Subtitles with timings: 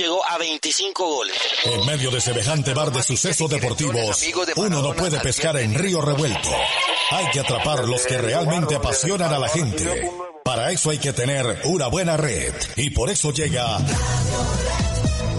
[0.00, 1.36] llegó a 25 goles.
[1.64, 4.24] En medio de semejante bar de sucesos deportivos,
[4.56, 6.48] uno no puede pescar en río revuelto.
[7.10, 10.10] Hay que atrapar los que realmente apasionan a la gente.
[10.42, 12.54] Para eso hay que tener una buena red.
[12.76, 13.78] Y por eso llega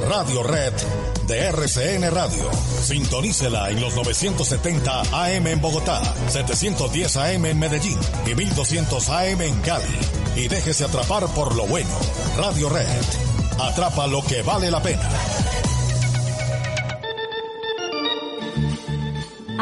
[0.07, 0.73] Radio Red
[1.25, 2.51] de RCN Radio.
[2.83, 9.59] Sintonícela en los 970 AM en Bogotá, 710 AM en Medellín y 1200 AM en
[9.61, 9.97] Cali.
[10.35, 11.89] Y déjese atrapar por lo bueno.
[12.37, 13.30] Radio Red.
[13.59, 15.09] Atrapa lo que vale la pena.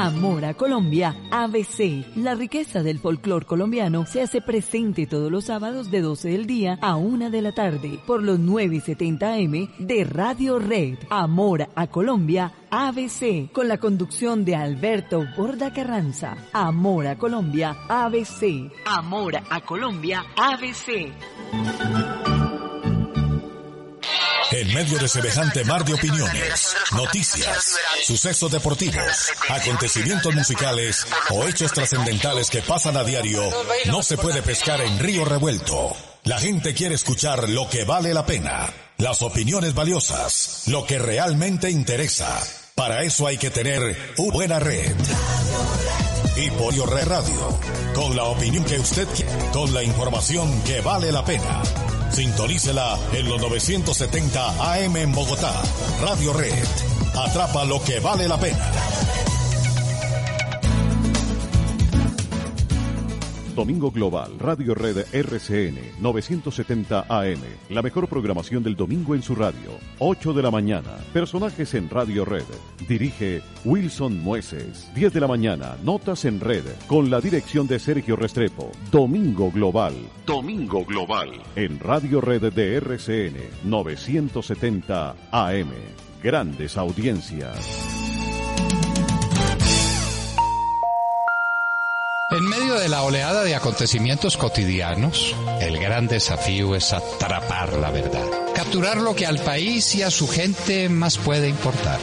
[0.01, 2.15] Amor a Colombia, ABC.
[2.15, 6.77] La riqueza del folclor colombiano se hace presente todos los sábados de 12 del día
[6.81, 10.99] a 1 de la tarde por los 970M de Radio Red.
[11.09, 16.37] Amor a Colombia, ABC, con la conducción de Alberto Borda Carranza.
[16.53, 18.71] Amor a Colombia, ABC.
[18.85, 21.11] Amor a Colombia, ABC.
[24.51, 32.49] En medio de semejante mar de opiniones, noticias, sucesos deportivos, acontecimientos musicales o hechos trascendentales
[32.49, 33.43] que pasan a diario,
[33.85, 35.95] no se puede pescar en río revuelto.
[36.23, 41.69] La gente quiere escuchar lo que vale la pena, las opiniones valiosas, lo que realmente
[41.69, 42.41] interesa.
[42.73, 44.95] Para eso hay que tener una buena red.
[46.37, 47.59] Y por Red Radio,
[47.93, 51.61] con la opinión que usted quiere, con la información que vale la pena.
[52.11, 55.61] Sintonícela en los 970 AM en Bogotá.
[56.01, 56.53] Radio Red.
[57.15, 58.71] Atrapa lo que vale la pena.
[63.59, 67.41] Domingo Global, Radio Red RCN, 970 AM.
[67.67, 69.71] La mejor programación del domingo en su radio.
[69.97, 70.95] 8 de la mañana.
[71.11, 72.45] Personajes en Radio Red.
[72.87, 74.89] Dirige Wilson Mueces.
[74.95, 75.75] 10 de la mañana.
[75.83, 76.63] Notas en Red.
[76.87, 78.71] Con la dirección de Sergio Restrepo.
[78.93, 79.93] Domingo Global.
[80.25, 81.29] Domingo Global.
[81.57, 85.71] En Radio Red de RCN, 970 AM.
[86.23, 88.08] Grandes audiencias.
[92.79, 98.25] De la oleada de acontecimientos cotidianos, el gran desafío es atrapar la verdad,
[98.55, 101.99] capturar lo que al país y a su gente más puede importar,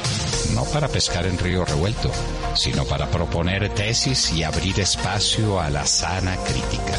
[0.53, 2.11] no para pescar en río revuelto,
[2.55, 6.95] sino para proponer tesis y abrir espacio a la sana crítica.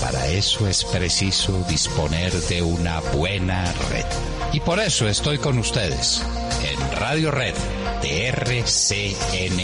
[0.00, 4.06] Para eso es preciso disponer de una buena red.
[4.54, 6.22] Y por eso estoy con ustedes
[6.64, 7.54] en Radio Red
[8.02, 9.58] de RCN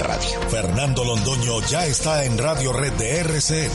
[0.00, 0.40] Radio.
[0.50, 3.72] Fernando Londoño ya está en Radio Red de RCN.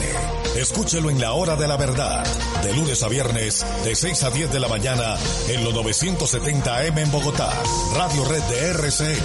[0.57, 2.24] Escúchelo en la hora de la verdad,
[2.63, 5.16] de lunes a viernes, de 6 a 10 de la mañana,
[5.50, 7.50] en los 970 AM en Bogotá.
[7.96, 9.24] Radio Red de RCN.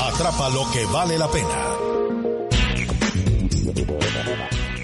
[0.00, 1.88] Atrapa lo que vale la pena.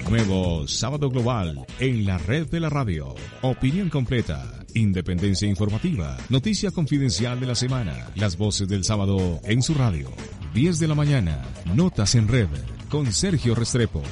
[0.09, 3.15] Nuevo Sábado Global en la red de la radio.
[3.41, 9.73] Opinión completa, independencia informativa, noticia confidencial de la semana, las voces del sábado en su
[9.73, 10.11] radio.
[10.53, 11.41] 10 de la mañana,
[11.73, 12.47] notas en red
[12.89, 14.03] con Sergio Restrepo.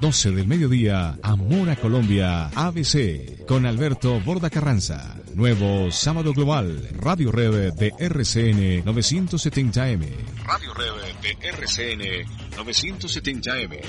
[0.00, 5.16] 12 del mediodía, Amor a Colombia, ABC, con Alberto Borda Carranza.
[5.34, 10.08] Nuevo Sábado Global, Radio Red de RCN 970M.
[10.44, 13.80] Radio Red de RCN 970M.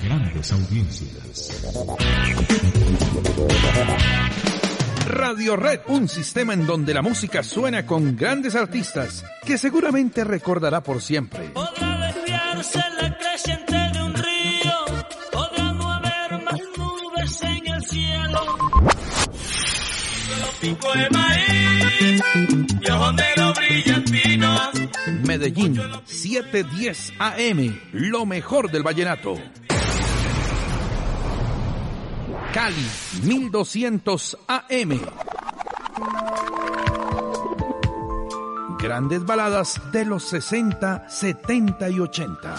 [0.00, 1.52] Grandes audiencias.
[5.08, 10.82] Radio Red, un sistema en donde la música suena con grandes artistas que seguramente recordará
[10.82, 11.48] por siempre.
[11.54, 14.72] Podrá desviarse la creciente de un río,
[15.32, 18.44] podrá no haber más nubes en el cielo.
[20.60, 22.22] Pico de maíz,
[22.80, 24.70] y ojos negros brillantinos.
[25.24, 29.38] Medellín, 710 AM, lo mejor del vallenato.
[32.52, 32.90] Cali,
[33.24, 35.00] 1200 AM.
[38.78, 42.54] Grandes baladas de los 60, 70 y 80.
[42.54, 42.56] A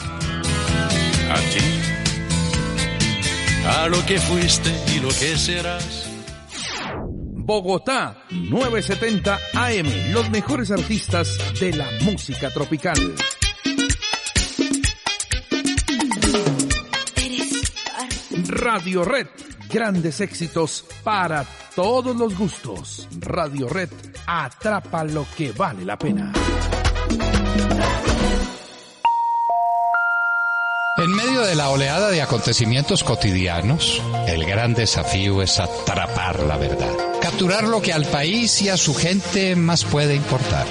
[1.36, 1.81] ti,
[3.68, 6.07] a lo que fuiste y lo que serás.
[7.33, 13.15] Bogotá, 970 AM, los mejores artistas de la música tropical.
[18.45, 19.27] Radio Red
[19.69, 21.45] Grandes éxitos para
[21.75, 23.07] todos los gustos.
[23.19, 23.89] Radio Red
[24.25, 26.33] atrapa lo que vale la pena.
[30.98, 36.92] En medio de la oleada de acontecimientos cotidianos, el gran desafío es atrapar la verdad.
[37.22, 40.65] Capturar lo que al país y a su gente más puede importar.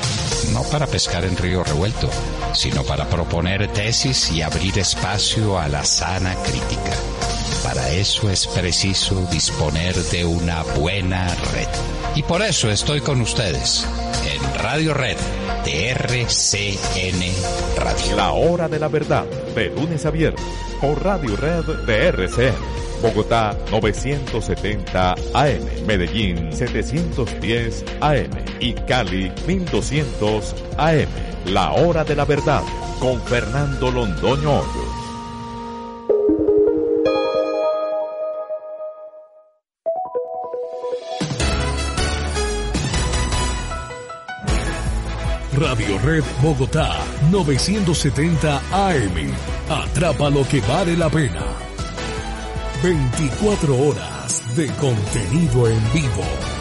[0.53, 2.11] No para pescar en río revuelto,
[2.53, 7.18] sino para proponer tesis y abrir espacio a la sana crítica.
[7.63, 11.69] Para eso es preciso disponer de una buena red.
[12.15, 13.87] Y por eso estoy con ustedes
[14.27, 15.17] en Radio Red
[15.65, 17.33] de RCN
[17.77, 18.17] Radio.
[18.17, 19.25] La hora de la verdad,
[19.55, 20.43] de lunes a viernes,
[20.81, 22.79] por Radio Red de RCN.
[23.03, 31.09] Bogotá 970 AM, Medellín 710 AM y Cali 1200 AM.
[31.47, 32.63] La hora de la verdad,
[32.99, 34.98] con Fernando Londoño.
[45.59, 49.33] Radio Red Bogotá 970 AM.
[49.69, 51.43] Atrapa lo que vale la pena.
[52.83, 56.58] 24 horas de contenido en vivo.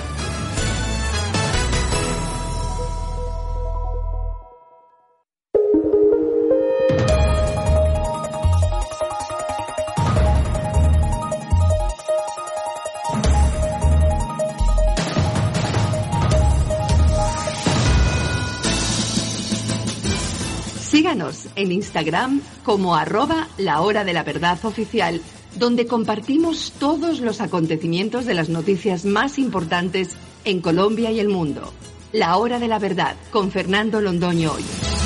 [21.58, 25.22] En Instagram como arroba la hora de la verdad oficial,
[25.58, 30.16] donde compartimos todos los acontecimientos de las noticias más importantes
[30.46, 31.74] en Colombia y el mundo.
[32.14, 34.97] La hora de la verdad con Fernando Londoño Hoyos.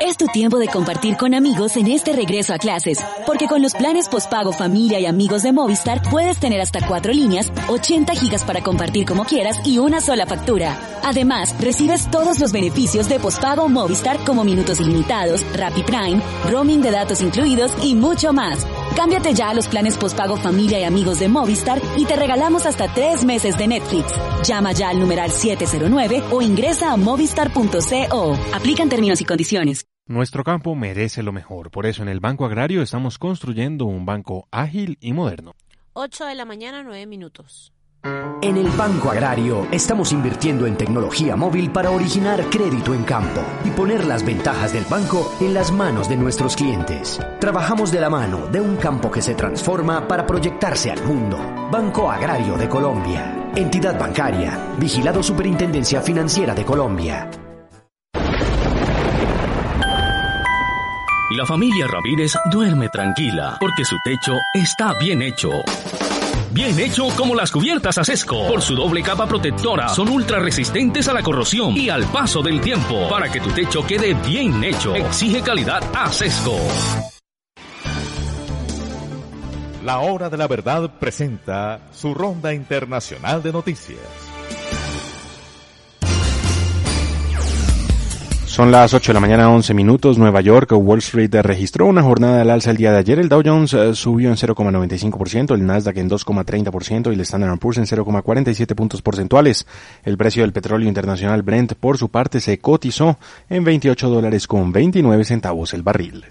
[0.00, 3.74] Es tu tiempo de compartir con amigos en este regreso a clases, porque con los
[3.74, 8.62] planes postpago familia y amigos de Movistar puedes tener hasta cuatro líneas, 80 gigas para
[8.62, 10.78] compartir como quieras y una sola factura.
[11.02, 16.92] Además, recibes todos los beneficios de postpago Movistar como minutos ilimitados, Rappi Prime, roaming de
[16.92, 18.64] datos incluidos y mucho más.
[18.96, 22.92] Cámbiate ya a los planes postpago familia y amigos de Movistar y te regalamos hasta
[22.92, 24.12] tres meses de Netflix.
[24.46, 28.38] Llama ya al numeral 709 o ingresa a movistar.co.
[28.52, 29.86] Aplican términos y condiciones.
[30.06, 34.48] Nuestro campo merece lo mejor, por eso en el Banco Agrario estamos construyendo un banco
[34.50, 35.54] ágil y moderno.
[35.92, 37.74] 8 de la mañana, 9 minutos.
[38.04, 43.70] En el Banco Agrario estamos invirtiendo en tecnología móvil para originar crédito en campo y
[43.70, 47.18] poner las ventajas del banco en las manos de nuestros clientes.
[47.40, 51.38] Trabajamos de la mano de un campo que se transforma para proyectarse al mundo.
[51.70, 53.50] Banco Agrario de Colombia.
[53.56, 54.74] Entidad bancaria.
[54.78, 57.28] Vigilado Superintendencia Financiera de Colombia.
[61.36, 65.50] La familia Ramírez duerme tranquila porque su techo está bien hecho.
[66.50, 68.46] Bien hecho como las cubiertas Acesco.
[68.48, 72.60] Por su doble capa protectora, son ultra resistentes a la corrosión y al paso del
[72.60, 73.08] tiempo.
[73.08, 76.56] Para que tu techo quede bien hecho, exige calidad Acesco.
[79.84, 84.27] La hora de la verdad presenta su ronda internacional de noticias.
[88.48, 90.18] Son las 8 de la mañana, 11 minutos.
[90.18, 93.18] Nueva York, Wall Street registró una jornada al alza el día de ayer.
[93.18, 97.78] El Dow Jones eh, subió en 0,95%, el Nasdaq en 2,30% y el Standard Poor's
[97.78, 99.66] en 0,47 puntos porcentuales.
[100.02, 104.72] El precio del petróleo internacional Brent, por su parte, se cotizó en 28 dólares con
[104.72, 106.24] 29 centavos el barril.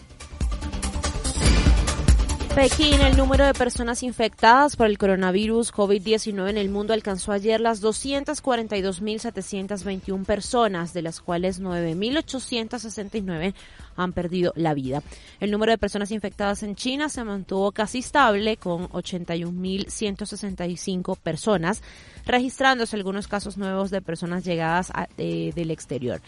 [2.58, 7.62] Pekín, el número de personas infectadas por el coronavirus COVID-19 en el mundo alcanzó ayer
[7.62, 13.54] las 242.721 personas, de las cuales 9.869
[13.98, 15.04] han perdido la vida.
[15.40, 21.84] El número de personas infectadas en China se mantuvo casi estable con 81.165 personas,
[22.26, 26.22] registrándose algunos casos nuevos de personas llegadas a, del exterior.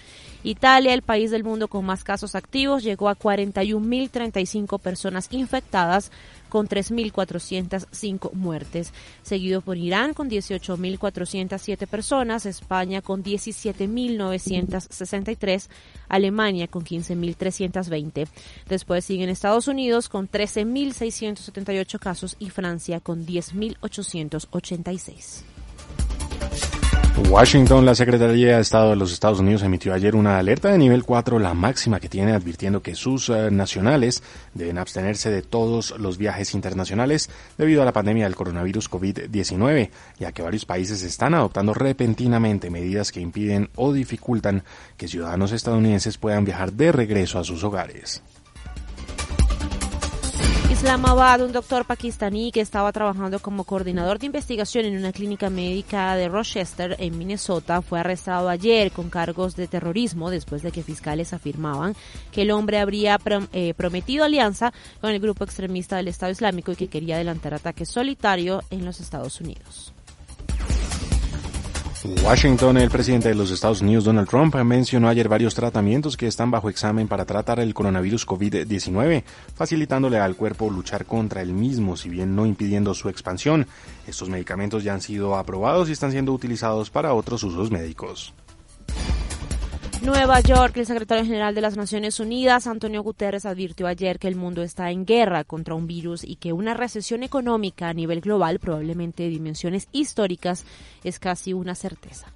[0.43, 6.11] Italia, el país del mundo con más casos activos, llegó a 41.035 personas infectadas
[6.49, 15.69] con 3.405 muertes, seguido por Irán con 18.407 personas, España con 17.963,
[16.09, 18.27] Alemania con 15.320.
[18.67, 25.58] Después siguen Estados Unidos con 13.678 casos y Francia con 10.886.
[27.27, 31.03] Washington, la Secretaría de Estado de los Estados Unidos emitió ayer una alerta de nivel
[31.03, 34.23] 4, la máxima que tiene, advirtiendo que sus uh, nacionales
[34.53, 40.31] deben abstenerse de todos los viajes internacionales debido a la pandemia del coronavirus COVID-19, ya
[40.31, 44.63] que varios países están adoptando repentinamente medidas que impiden o dificultan
[44.97, 48.23] que ciudadanos estadounidenses puedan viajar de regreso a sus hogares.
[50.79, 56.15] Islamabad, un doctor pakistaní que estaba trabajando como coordinador de investigación en una clínica médica
[56.15, 61.33] de Rochester, en Minnesota, fue arrestado ayer con cargos de terrorismo después de que fiscales
[61.33, 61.97] afirmaban
[62.31, 63.19] que el hombre habría
[63.51, 64.71] eh, prometido alianza
[65.01, 69.01] con el grupo extremista del Estado Islámico y que quería adelantar ataques solitarios en los
[69.01, 69.93] Estados Unidos.
[72.03, 76.49] Washington, el presidente de los Estados Unidos, Donald Trump, mencionó ayer varios tratamientos que están
[76.49, 82.07] bajo examen para tratar el coronavirus COVID-19, facilitándole al cuerpo luchar contra el mismo, si
[82.07, 83.67] bien no impidiendo su expansión.
[84.07, 88.33] Estos medicamentos ya han sido aprobados y están siendo utilizados para otros usos médicos.
[90.01, 94.35] Nueva York, el secretario general de las Naciones Unidas, Antonio Guterres, advirtió ayer que el
[94.37, 98.59] mundo está en guerra contra un virus y que una recesión económica a nivel global,
[98.59, 100.65] probablemente de dimensiones históricas,
[101.03, 102.27] es casi una certeza.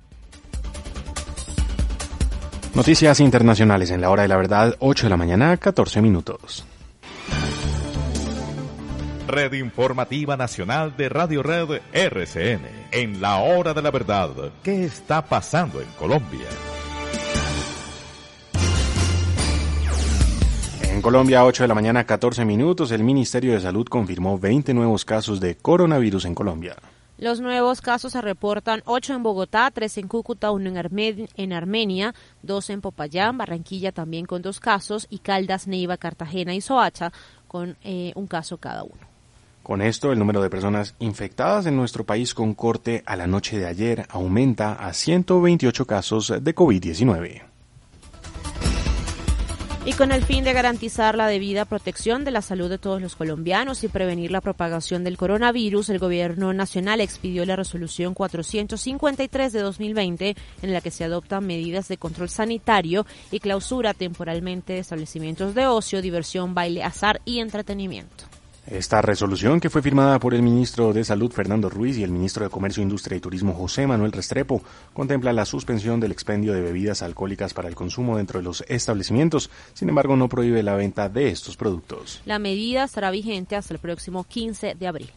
[2.76, 6.66] Noticias internacionales en la hora de la verdad, 8 de la mañana, 14 minutos.
[9.28, 12.66] Red Informativa Nacional de Radio Red RCN.
[12.92, 14.30] En la hora de la verdad,
[14.64, 16.48] ¿qué está pasando en Colombia?
[21.04, 25.42] Colombia, 8 de la mañana, 14 minutos, el Ministerio de Salud confirmó 20 nuevos casos
[25.42, 26.78] de coronavirus en Colombia.
[27.18, 32.16] Los nuevos casos se reportan 8 en Bogotá, 3 en Cúcuta, 1 en, en Armenia,
[32.44, 37.12] 2 en Popayán, Barranquilla también con dos casos y Caldas, Neiva, Cartagena y Soacha
[37.50, 39.02] con eh, un caso cada uno.
[39.62, 43.60] Con esto, el número de personas infectadas en nuestro país con corte a la noche
[43.60, 47.53] de ayer aumenta a 128 casos de COVID-19
[49.86, 53.18] y con el fin de garantizar la debida protección de la salud de todos los
[53.18, 59.60] colombianos y prevenir la propagación del coronavirus, el Gobierno Nacional expidió la resolución 453 de
[59.60, 65.68] 2020 en la que se adoptan medidas de control sanitario y clausura temporalmente establecimientos de
[65.68, 68.33] ocio, diversión, baile, azar y entretenimiento.
[68.66, 72.46] Esta resolución, que fue firmada por el ministro de Salud Fernando Ruiz y el ministro
[72.46, 74.62] de Comercio, Industria y Turismo José Manuel Restrepo,
[74.94, 79.50] contempla la suspensión del expendio de bebidas alcohólicas para el consumo dentro de los establecimientos.
[79.74, 82.22] Sin embargo, no prohíbe la venta de estos productos.
[82.26, 85.12] La medida estará vigente hasta el próximo 15 de abril.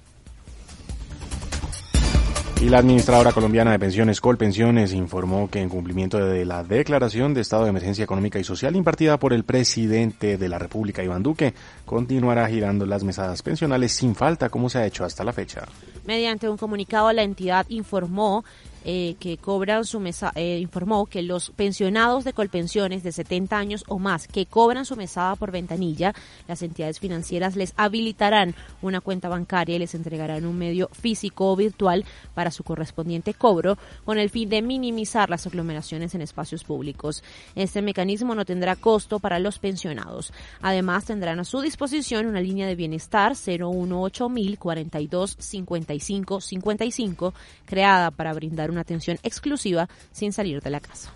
[2.67, 7.41] Y la administradora colombiana de pensiones Colpensiones informó que en cumplimiento de la declaración de
[7.41, 11.55] estado de emergencia económica y social impartida por el presidente de la República, Iván Duque,
[11.85, 15.63] continuará girando las mesadas pensionales sin falta como se ha hecho hasta la fecha.
[16.07, 18.45] Mediante un comunicado, la entidad informó
[18.89, 23.85] eh, que cobran su mesa, eh, informó que los pensionados de Colpensiones de 70 años
[23.89, 26.15] o más que cobran su mesada por ventanilla,
[26.47, 31.57] las entidades financieras les habilitarán una cuenta bancaria y les entregarán un medio físico o
[31.57, 37.25] virtual para su correspondiente cobro con el fin de minimizar las aglomeraciones en espacios públicos.
[37.57, 40.33] Este mecanismo no tendrá costo para los pensionados.
[40.63, 48.33] Además, tendrán a su disposición una línea de bienestar 018 42 55 55 creada para
[48.33, 51.13] brindar una atención exclusiva sin salir de la casa.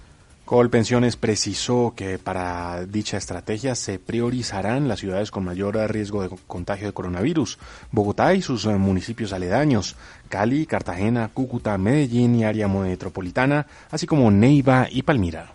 [0.51, 6.89] Colpensiones precisó que para dicha estrategia se priorizarán las ciudades con mayor riesgo de contagio
[6.89, 7.57] de coronavirus,
[7.93, 9.95] Bogotá y sus eh, municipios aledaños,
[10.29, 15.53] Cali, Cartagena, Cúcuta, Medellín y área metropolitana, así como Neiva y Palmira.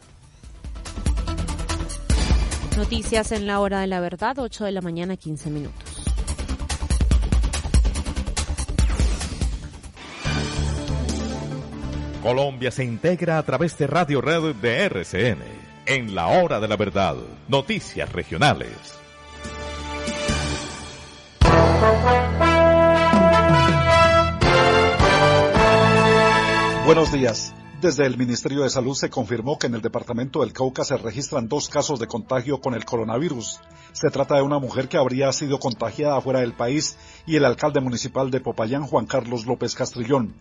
[2.77, 5.94] Noticias en la hora de la verdad, 8 de la mañana, 15 minutos.
[12.25, 15.43] Colombia se integra a través de Radio Red de RCN.
[15.85, 17.15] En la hora de la verdad,
[17.47, 18.71] noticias regionales.
[26.83, 27.53] Buenos días.
[27.79, 31.47] Desde el Ministerio de Salud se confirmó que en el departamento del Cauca se registran
[31.47, 33.59] dos casos de contagio con el coronavirus.
[33.93, 37.81] Se trata de una mujer que habría sido contagiada fuera del país y el alcalde
[37.81, 40.33] municipal de Popayán, Juan Carlos López Castrillón.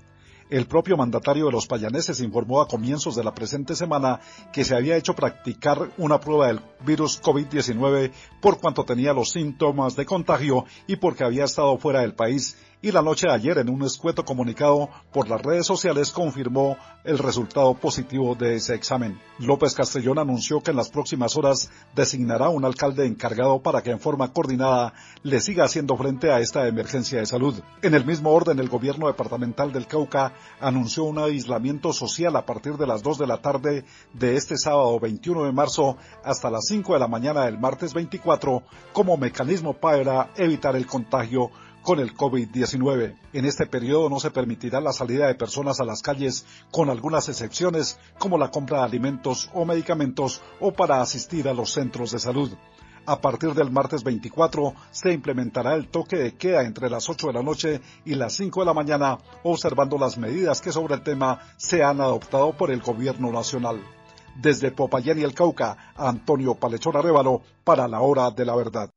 [0.51, 4.21] El propio mandatario de los payaneses informó a comienzos de la presente semana
[4.53, 9.97] que se había hecho practicar una prueba del virus COVID-19 por cuanto tenía los síntomas
[9.97, 13.71] de contagio y porque había estado fuera del país y la noche de ayer en
[13.71, 19.19] un escueto comunicado por las redes sociales confirmó el resultado positivo de ese examen.
[19.39, 24.01] López Castellón anunció que en las próximas horas designará un alcalde encargado para que en
[24.01, 27.59] forma coordinada le siga haciendo frente a esta emergencia de salud.
[27.81, 32.77] En el mismo orden, el gobierno departamental del Cauca anunció un aislamiento social a partir
[32.77, 36.93] de las 2 de la tarde de este sábado 21 de marzo hasta las 5
[36.93, 38.63] de la mañana del martes 24
[38.93, 41.51] como mecanismo para evitar el contagio
[41.85, 43.15] con el COVID-19.
[43.35, 47.29] En este periodo no se permitirá la salida de personas a las calles con algunas
[47.29, 52.19] excepciones como la compra de alimentos o medicamentos o para asistir a los centros de
[52.19, 52.51] salud.
[53.07, 57.33] A partir del martes 24 se implementará el toque de queda entre las 8 de
[57.35, 61.39] la noche y las 5 de la mañana, observando las medidas que sobre el tema
[61.59, 63.83] se han adoptado por el gobierno nacional.
[64.37, 68.91] Desde Popayán y el Cauca, Antonio Palechón Arevalo para la hora de la verdad.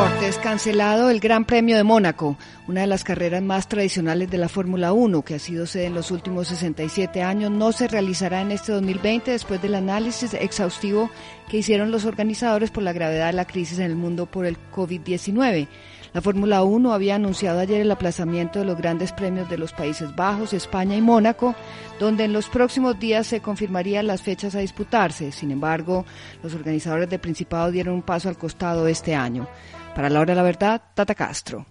[0.00, 4.48] Deportes, cancelado el Gran Premio de Mónaco, una de las carreras más tradicionales de la
[4.48, 8.50] Fórmula 1, que ha sido sede en los últimos 67 años, no se realizará en
[8.50, 11.10] este 2020 después del análisis exhaustivo
[11.50, 14.56] que hicieron los organizadores por la gravedad de la crisis en el mundo por el
[14.74, 15.68] COVID-19.
[16.14, 20.16] La Fórmula 1 había anunciado ayer el aplazamiento de los grandes premios de los Países
[20.16, 21.54] Bajos, España y Mónaco,
[21.98, 25.30] donde en los próximos días se confirmarían las fechas a disputarse.
[25.30, 26.06] Sin embargo,
[26.42, 29.46] los organizadores de Principado dieron un paso al costado este año.
[29.94, 31.66] Para la hora de la verdad, Tata Castro.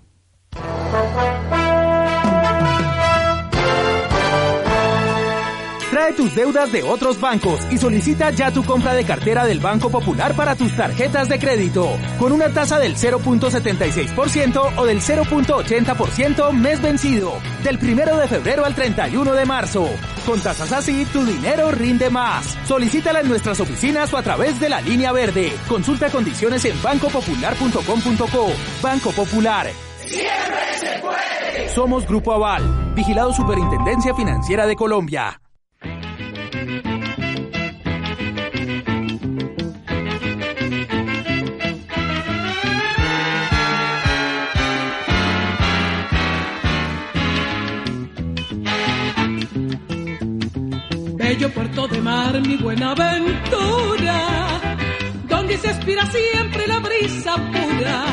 [6.10, 9.92] Trae tus deudas de otros bancos y solicita ya tu compra de cartera del Banco
[9.92, 11.88] Popular para tus tarjetas de crédito,
[12.18, 18.74] con una tasa del 0.76% o del 0.80% mes vencido, del 1 de febrero al
[18.74, 19.88] 31 de marzo.
[20.26, 22.58] Con tasas así, tu dinero rinde más.
[22.66, 25.54] Solicítala en nuestras oficinas o a través de la línea verde.
[25.68, 28.48] Consulta condiciones en bancopopular.com.co.
[28.82, 29.68] Banco Popular.
[30.00, 31.70] Siempre se puede.
[31.70, 35.40] Somos Grupo Aval, vigilado Superintendencia Financiera de Colombia.
[51.40, 54.60] Bello puerto de mar, mi buena aventura,
[55.24, 58.04] donde se aspira siempre la brisa pura.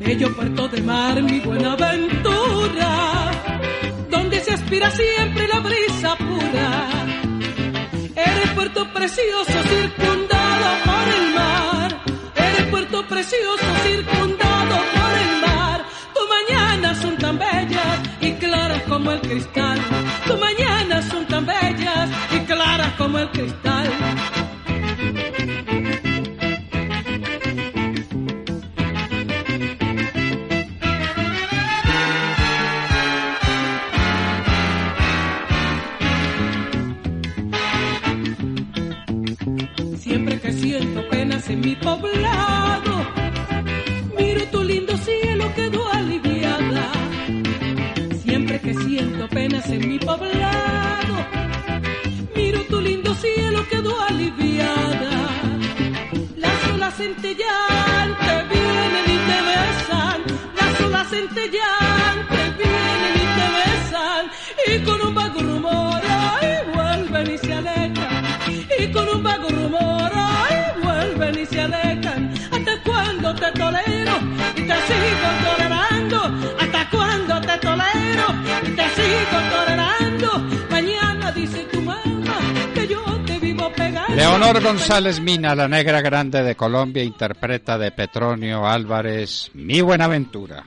[0.00, 3.30] Bello puerto de mar, mi buena aventura,
[4.10, 6.88] donde se aspira siempre la brisa pura.
[8.14, 12.02] Eres puerto precioso circundado por el mar,
[12.36, 15.84] eres puerto precioso circundado por el mar.
[16.12, 19.80] Tus mañanas son tan bellas y claras como el cristal.
[23.32, 23.63] Claras
[84.14, 90.64] Leonor González Mina, la negra grande de Colombia, interpreta de Petronio Álvarez Mi Buenaventura.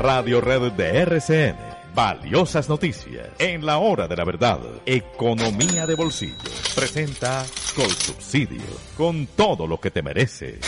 [0.00, 1.56] Radio Red de RCN.
[1.94, 3.28] Valiosas noticias.
[3.38, 4.58] En la hora de la verdad.
[4.86, 6.38] Economía de bolsillo.
[6.74, 7.44] Presenta
[7.76, 8.62] Colsubsidio.
[8.96, 10.58] Con todo lo que te mereces.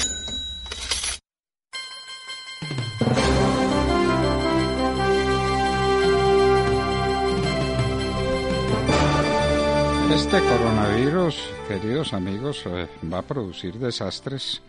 [10.14, 14.60] Este coronavirus, queridos amigos, eh, va a producir desastres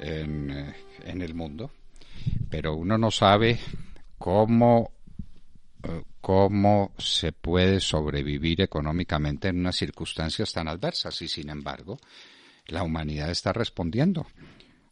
[0.00, 1.70] en, eh, en el mundo,
[2.50, 3.58] pero uno no sabe
[4.18, 4.92] cómo,
[5.82, 11.98] eh, cómo se puede sobrevivir económicamente en unas circunstancias tan adversas y, sin embargo,
[12.66, 14.26] la humanidad está respondiendo.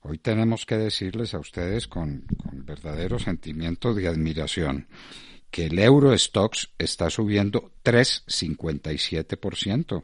[0.02, 4.88] Hoy tenemos que decirles a ustedes con, verdadero sentimiento de admiración
[5.50, 10.02] que el Eurostox está subiendo 3,57%.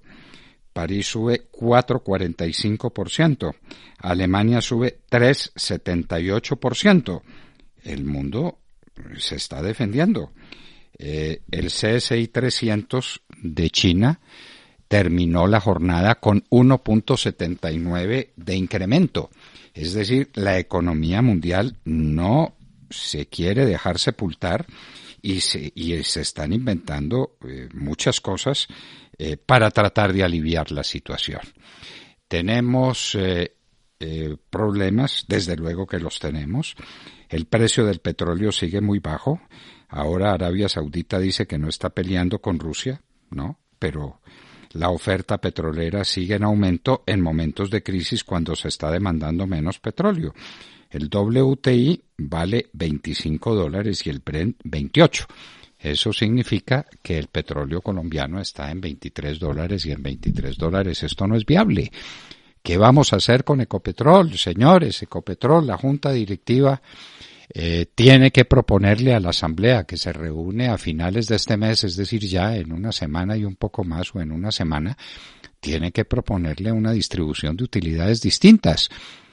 [0.72, 3.54] París sube 4,45%.
[3.98, 7.22] Alemania sube 3,78%.
[7.84, 8.58] El mundo
[9.18, 10.32] se está defendiendo.
[10.98, 14.20] Eh, el CSI 300 de China
[14.88, 19.30] terminó la jornada con 1.79 de incremento.
[19.74, 22.54] Es decir, la economía mundial no
[22.90, 24.66] se quiere dejar sepultar
[25.22, 25.72] y se,
[26.20, 28.66] están inventando eh, muchas cosas
[29.16, 31.40] eh, para tratar de aliviar la situación.
[32.28, 36.76] Tenemos eh, problemas, desde luego que los tenemos.
[37.28, 39.40] El precio del petróleo sigue muy bajo.
[39.88, 43.00] Ahora Arabia Saudita dice que no está peleando con Rusia,
[43.30, 43.58] ¿no?
[43.78, 44.20] Pero
[44.72, 49.78] la oferta petrolera sigue en aumento en momentos de crisis cuando se está demandando menos
[49.78, 50.34] petróleo.
[50.90, 55.26] El WTI vale 25 dólares y el Brent 28.
[55.78, 61.26] Eso significa que el petróleo colombiano está en 23 dólares y en 23 dólares esto
[61.26, 61.92] no es viable.
[62.62, 64.36] ¿Qué vamos a hacer con Ecopetrol?
[64.36, 66.82] Señores, Ecopetrol, la junta directiva
[67.50, 71.84] eh, tiene que proponerle a la Asamblea que se reúne a finales de este mes,
[71.84, 74.98] es decir, ya en una semana y un poco más o en una semana,
[75.60, 78.90] tiene que proponerle una distribución de utilidades distintas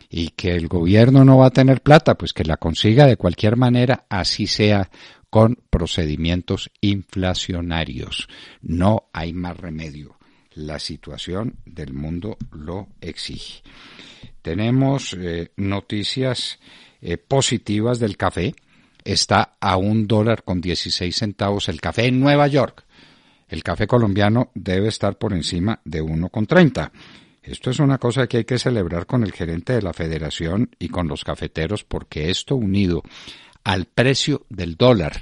[0.10, 3.58] y que el gobierno no va a tener plata, pues que la consiga de cualquier
[3.58, 4.90] manera, así sea
[5.30, 8.30] con procedimientos inflacionarios.
[8.62, 10.18] No hay más remedio.
[10.54, 13.62] La situación del mundo lo exige.
[14.42, 16.60] Tenemos eh, noticias
[17.02, 18.56] eh, positivas del café.
[19.04, 22.86] Está a un dólar con 16 centavos el café en Nueva York.
[23.48, 26.92] El café colombiano debe estar por encima de 1,30.
[27.46, 30.90] Esto es una cosa que hay que celebrar con el gerente de la federación y
[30.90, 33.04] con los cafeteros porque esto unido
[33.64, 35.22] al precio del dólar,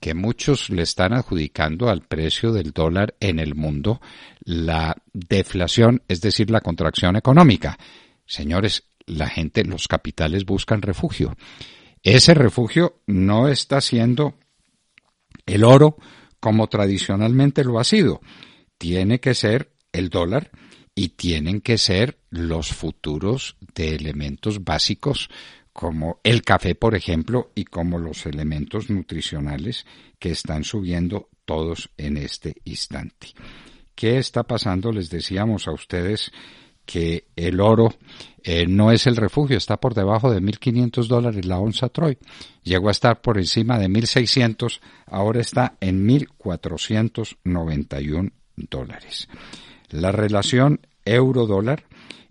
[0.00, 4.00] que muchos le están adjudicando al precio del dólar en el mundo,
[4.40, 7.78] la deflación, es decir, la contracción económica.
[8.24, 11.36] Señores, la gente, los capitales buscan refugio.
[12.02, 14.34] Ese refugio no está siendo
[15.44, 15.96] el oro
[16.40, 18.20] como tradicionalmente lo ha sido.
[18.78, 20.50] Tiene que ser el dólar
[20.98, 25.30] y tienen que ser los futuros de elementos básicos
[25.72, 29.86] como el café, por ejemplo, y como los elementos nutricionales
[30.18, 33.28] que están subiendo todos en este instante.
[33.94, 34.90] ¿Qué está pasando?
[34.90, 36.32] Les decíamos a ustedes
[36.84, 37.94] que el oro
[38.42, 42.18] eh, no es el refugio, está por debajo de 1.500 dólares la onza Troy.
[42.64, 49.28] Llegó a estar por encima de 1.600, ahora está en 1.491 dólares.
[49.90, 51.84] La relación euro-dólar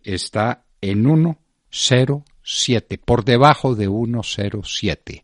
[0.04, 5.22] está en 1.07, por debajo de 1.07.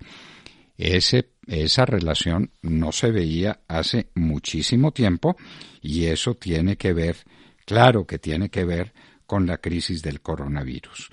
[0.78, 5.38] Ese, esa relación no se veía hace muchísimo tiempo
[5.82, 7.18] y eso tiene que ver,
[7.66, 8.94] claro que tiene que ver
[9.26, 11.10] con la crisis del coronavirus.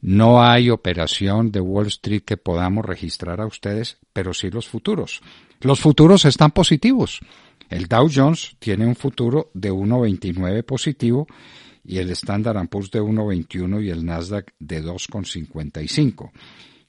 [0.00, 5.20] No hay operación de Wall Street que podamos registrar a ustedes, pero sí los futuros.
[5.60, 7.20] Los futuros están positivos.
[7.68, 11.28] El Dow Jones tiene un futuro de 1.29 positivo
[11.84, 16.32] y el Standard Poor's de 1.21 y el Nasdaq de 2.55.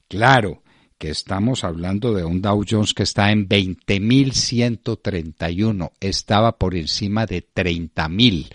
[0.08, 0.64] Claro
[0.98, 7.42] que estamos hablando de un Dow Jones que está en 20.131, estaba por encima de
[7.42, 8.50] 30.000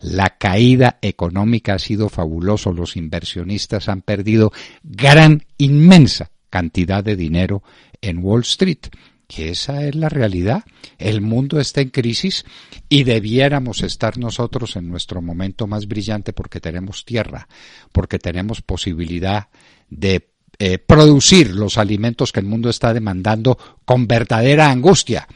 [0.00, 2.72] la caída económica ha sido fabuloso.
[2.72, 7.62] Los inversionistas han perdido gran, inmensa cantidad de dinero
[8.00, 8.86] en Wall Street.
[9.26, 10.64] Que esa es la realidad.
[10.98, 12.44] El mundo está en crisis
[12.88, 17.48] y debiéramos estar nosotros en nuestro momento más brillante porque tenemos tierra,
[17.92, 19.48] porque tenemos posibilidad
[19.90, 25.26] de eh, producir los alimentos que el mundo está demandando con verdadera angustia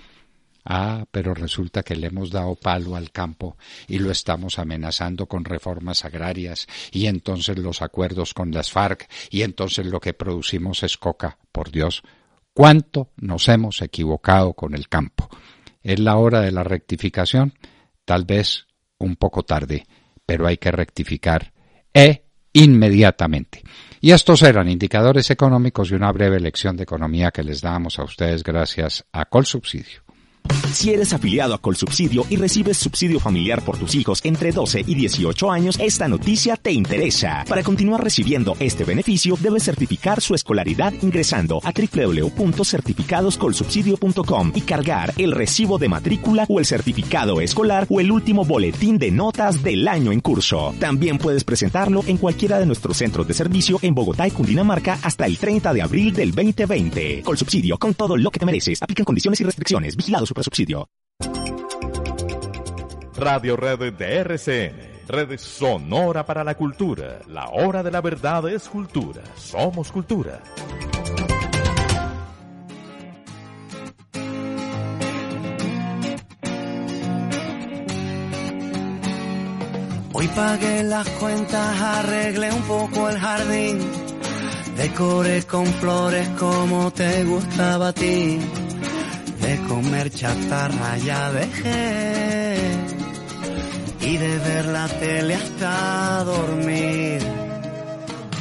[0.65, 3.57] Ah, pero resulta que le hemos dado palo al campo
[3.89, 9.43] y lo estamos amenazando con reformas agrarias y entonces los acuerdos con las FARC y
[9.43, 11.39] entonces lo que producimos es coca.
[11.51, 12.03] Por Dios,
[12.55, 15.29] ¿cuánto nos hemos equivocado con el campo?
[15.83, 17.55] ¿Es la hora de la rectificación?
[18.05, 18.67] Tal vez
[18.99, 19.87] un poco tarde,
[20.27, 21.53] pero hay que rectificar
[21.93, 23.63] e inmediatamente.
[24.01, 28.05] Y estos eran indicadores económicos y una breve lección de economía que les damos a
[28.05, 30.03] ustedes gracias a Colsubsidio.
[30.73, 34.95] Si eres afiliado a Colsubsidio y recibes subsidio familiar por tus hijos entre 12 y
[34.95, 37.45] 18 años, esta noticia te interesa.
[37.49, 45.33] Para continuar recibiendo este beneficio, debes certificar su escolaridad ingresando a www.certificadoscolsubsidio.com y cargar el
[45.33, 50.13] recibo de matrícula o el certificado escolar o el último boletín de notas del año
[50.13, 50.75] en curso.
[50.79, 55.27] También puedes presentarlo en cualquiera de nuestros centros de servicio en Bogotá y Cundinamarca hasta
[55.27, 57.23] el 30 de abril del 2020.
[57.23, 58.81] Colsubsidio, con todo lo que te mereces.
[58.83, 59.97] Aplican condiciones y restricciones.
[60.43, 60.89] Subsidio.
[63.17, 67.19] Radio Red de RCN, red sonora para la cultura.
[67.29, 69.23] La hora de la verdad es cultura.
[69.37, 70.41] Somos cultura.
[80.13, 83.79] Hoy pagué las cuentas, arreglé un poco el jardín,
[84.77, 88.39] decoré con flores como te gustaba a ti
[89.41, 92.57] de comer chatarra ya dejé
[94.01, 97.21] y de ver la tele hasta dormir.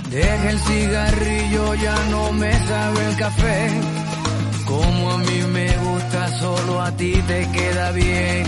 [0.10, 3.70] Deja el cigarrillo, ya no me sabe el café.
[4.66, 8.46] Como a mí me gusta, solo a ti te queda bien.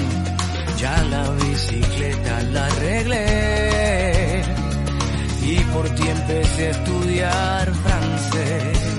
[0.77, 4.41] Ya la bicicleta la arreglé
[5.43, 8.90] y por ti empecé a estudiar francés.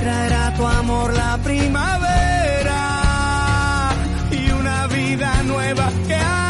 [0.00, 2.80] Traerá tu amor la primavera
[4.30, 6.47] y una vida nueva que aprender.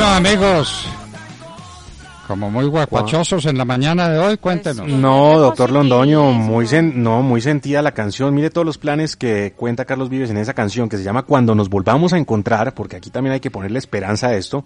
[0.00, 0.86] Bueno, amigos,
[2.26, 4.88] como muy guapachosos en la mañana de hoy, cuéntenos.
[4.88, 8.34] No, doctor Londoño, muy sen- no, muy sentida la canción.
[8.34, 11.54] Mire todos los planes que cuenta Carlos Vives en esa canción que se llama Cuando
[11.54, 14.64] nos volvamos a encontrar, porque aquí también hay que ponerle esperanza a esto.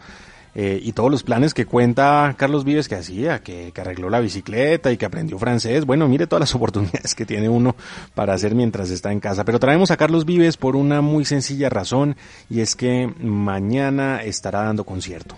[0.55, 4.21] Eh, y todos los planes que cuenta Carlos Vives que hacía, que, que arregló la
[4.21, 5.85] bicicleta y que aprendió francés.
[5.85, 7.75] Bueno, mire todas las oportunidades que tiene uno
[8.15, 9.45] para hacer mientras está en casa.
[9.45, 12.17] Pero traemos a Carlos Vives por una muy sencilla razón
[12.49, 15.37] y es que mañana estará dando concierto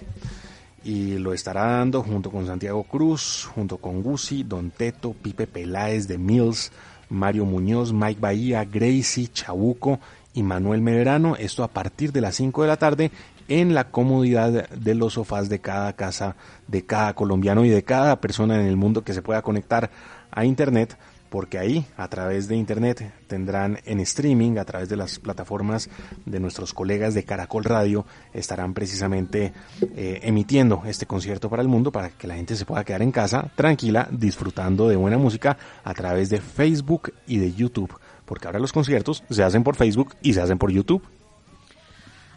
[0.87, 6.07] y lo estará dando junto con Santiago Cruz, junto con Gusi, Don Teto, Pipe Peláez
[6.07, 6.71] de Mills,
[7.09, 9.99] Mario Muñoz, Mike Bahía, Gracie, Chabuco
[10.33, 11.35] y Manuel Medrano.
[11.37, 13.11] Esto a partir de las 5 de la tarde
[13.49, 18.21] en la comodidad de los sofás de cada casa, de cada colombiano y de cada
[18.21, 19.91] persona en el mundo que se pueda conectar
[20.31, 20.97] a Internet
[21.29, 25.91] porque ahí, a través de Internet, tendrán en streaming, a través de las plataformas
[26.25, 29.53] de nuestros colegas de Caracol Radio, estarán precisamente
[29.97, 33.13] eh, emitiendo este concierto para el mundo, para que la gente se pueda quedar en
[33.13, 37.93] casa tranquila, disfrutando de buena música a través de Facebook y de YouTube,
[38.25, 41.03] porque ahora los conciertos se hacen por Facebook y se hacen por YouTube.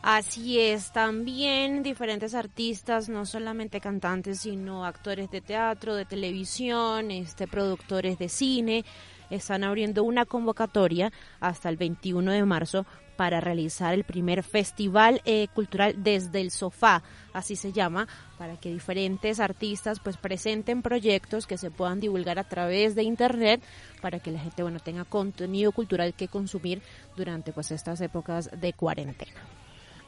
[0.02, 7.48] Así es, también diferentes artistas, no solamente cantantes, sino actores de teatro, de televisión, este,
[7.48, 8.86] productores de cine,
[9.30, 12.86] están abriendo una convocatoria hasta el 21 de marzo
[13.18, 18.08] para realizar el primer festival eh, cultural desde el sofá, así se llama,
[18.38, 23.62] para que diferentes artistas pues presenten proyectos que se puedan divulgar a través de internet
[24.02, 26.82] para que la gente bueno tenga contenido cultural que consumir
[27.18, 29.59] durante pues estas épocas de cuarentena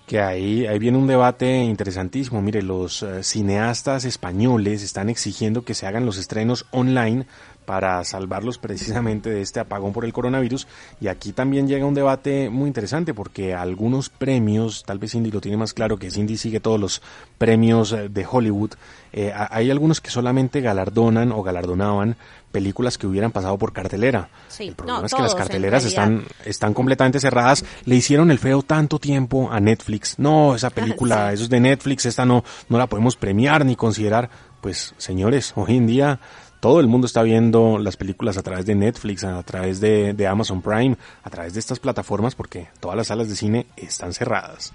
[0.05, 2.41] que ahí, ahí viene un debate interesantísimo.
[2.41, 7.25] Mire, los eh, cineastas españoles están exigiendo que se hagan los estrenos online
[7.65, 10.67] para salvarlos precisamente de este apagón por el coronavirus.
[10.99, 15.41] Y aquí también llega un debate muy interesante porque algunos premios, tal vez Cindy lo
[15.41, 17.01] tiene más claro que Cindy sigue todos los
[17.37, 18.71] premios eh, de Hollywood,
[19.13, 22.15] eh, hay algunos que solamente galardonan o galardonaban
[22.51, 24.29] películas que hubieran pasado por cartelera.
[24.47, 27.63] Sí, El problema no, es que las carteleras están, están completamente cerradas.
[27.85, 30.19] Le hicieron el feo tanto tiempo a Netflix.
[30.19, 31.33] No, esa película, Sí.
[31.35, 34.29] eso es de Netflix, esta no, no la podemos premiar ni considerar.
[34.61, 36.19] Pues, señores, hoy en día
[36.59, 40.27] todo el mundo está viendo las películas a través de Netflix, a través de, de
[40.27, 44.71] Amazon Prime, a través de estas plataformas porque todas las salas de cine están cerradas.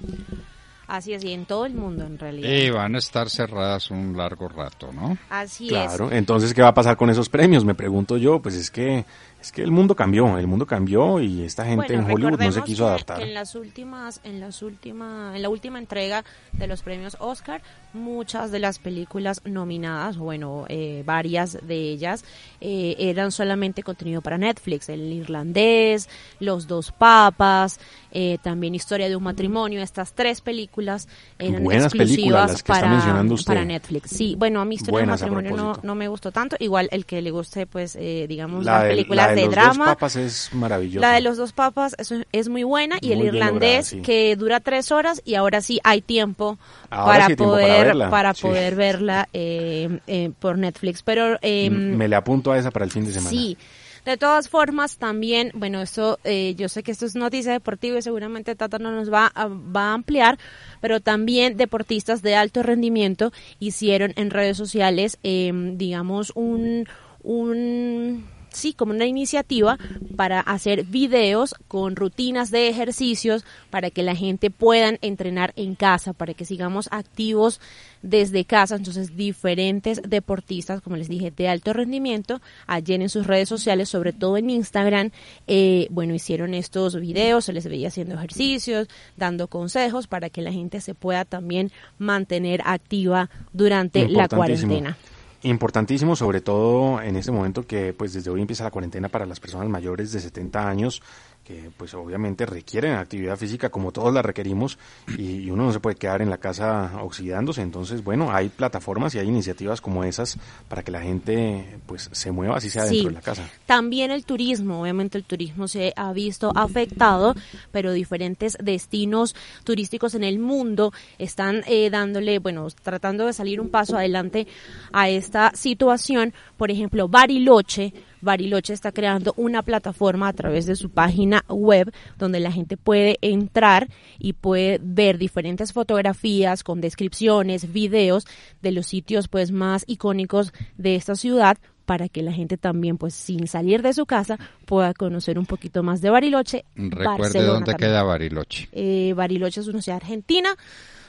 [0.88, 2.48] Así es, y en todo el mundo en realidad.
[2.48, 5.18] Y van a estar cerradas un largo rato, ¿no?
[5.30, 6.12] Así Claro, es.
[6.18, 7.64] entonces, ¿qué va a pasar con esos premios?
[7.64, 9.04] Me pregunto yo, pues es que,
[9.46, 12.52] es que el mundo cambió, el mundo cambió y esta gente Bueno, en Hollywood no
[12.52, 13.22] se quiso adaptar.
[13.22, 18.50] en las últimas, en las últimas, en la última entrega de los premios Oscar, muchas
[18.50, 22.24] de las películas nominadas, bueno, eh, varias de ellas
[22.60, 26.08] eh, eran solamente contenido para Netflix, El Irlandés,
[26.40, 27.78] Los Dos Papas,
[28.18, 29.82] eh, también Historia de un matrimonio.
[29.82, 31.06] Estas tres películas
[31.38, 32.80] eran Buenas películas exclusivas las que está
[33.20, 34.10] para, para Netflix.
[34.10, 36.56] Sí, bueno, a mí Historia de un matrimonio no, no me gustó tanto.
[36.58, 39.84] Igual el que le guste, pues, eh, digamos, La películas la de de los drama.
[39.86, 41.06] dos papas es maravillosa.
[41.06, 44.02] La de los dos papas es, es muy buena y Muy el irlandés lograda, sí.
[44.02, 46.58] que dura tres horas y ahora sí hay tiempo
[46.90, 48.42] Ahora para sí hay tiempo para poder verla, para sí.
[48.42, 51.02] poder verla eh, eh, por Netflix.
[51.02, 53.30] Pero eh, Me le apunto a esa para el fin de semana.
[53.30, 53.56] sí.
[54.04, 58.02] De todas formas, también, bueno, esto, eh, yo sé que esto es noticia deportiva y
[58.02, 60.38] seguramente Tata no nos va a, va a ampliar,
[60.80, 66.86] pero también deportistas de alto rendimiento hicieron en redes sociales, eh, digamos, un,
[67.24, 68.24] un
[68.56, 69.78] sí, como una iniciativa
[70.16, 76.12] para hacer videos con rutinas de ejercicios para que la gente puedan entrenar en casa,
[76.12, 77.60] para que sigamos activos
[78.02, 78.76] desde casa.
[78.76, 84.12] Entonces, diferentes deportistas, como les dije, de alto rendimiento, ayer en sus redes sociales, sobre
[84.12, 85.10] todo en Instagram,
[85.46, 90.52] eh, bueno, hicieron estos videos, se les veía haciendo ejercicios, dando consejos para que la
[90.52, 94.96] gente se pueda también mantener activa durante la cuarentena.
[95.42, 99.38] Importantísimo, sobre todo en este momento que pues desde hoy empieza la cuarentena para las
[99.38, 101.02] personas mayores de 70 años
[101.46, 104.78] que pues obviamente requieren actividad física como todos la requerimos
[105.16, 107.62] y, uno no se puede quedar en la casa oxidándose.
[107.62, 112.32] Entonces bueno hay plataformas y hay iniciativas como esas para que la gente pues se
[112.32, 113.48] mueva así sea dentro de la casa.
[113.64, 117.34] También el turismo obviamente el turismo se ha visto afectado
[117.70, 123.68] pero diferentes destinos turísticos en el mundo están eh, dándole bueno tratando de salir un
[123.68, 124.48] paso adelante
[124.92, 126.34] a esta situación.
[126.56, 132.40] Por ejemplo Bariloche Bariloche está creando una plataforma a través de su página web donde
[132.40, 138.26] la gente puede entrar y puede ver diferentes fotografías con descripciones, videos
[138.62, 143.14] de los sitios pues más icónicos de esta ciudad para que la gente también, pues
[143.14, 146.64] sin salir de su casa, pueda conocer un poquito más de Bariloche.
[146.74, 148.68] Recuerde dónde queda Bariloche.
[148.72, 150.50] Eh, Bariloche es una ciudad argentina.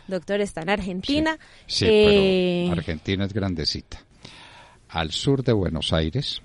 [0.08, 1.38] Doctor, está en Argentina.
[1.66, 4.00] Sí, pero eh, Argentina es grandecita.
[4.90, 6.42] Al sur de Buenos Aires,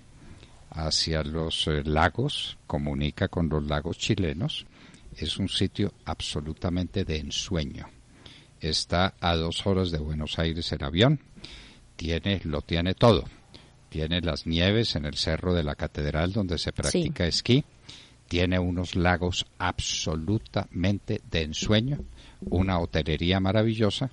[0.75, 4.67] hacia los eh, lagos, comunica con los lagos chilenos.
[5.17, 7.87] Es un sitio absolutamente de ensueño.
[8.61, 11.21] Está a dos horas de Buenos Aires el avión.
[11.97, 13.25] Tiene, lo tiene todo.
[13.91, 17.65] Tiene las nieves en el cerro de la catedral donde se practica esquí.
[18.29, 21.99] Tiene unos lagos absolutamente de ensueño.
[22.41, 24.11] Una hotelería maravillosa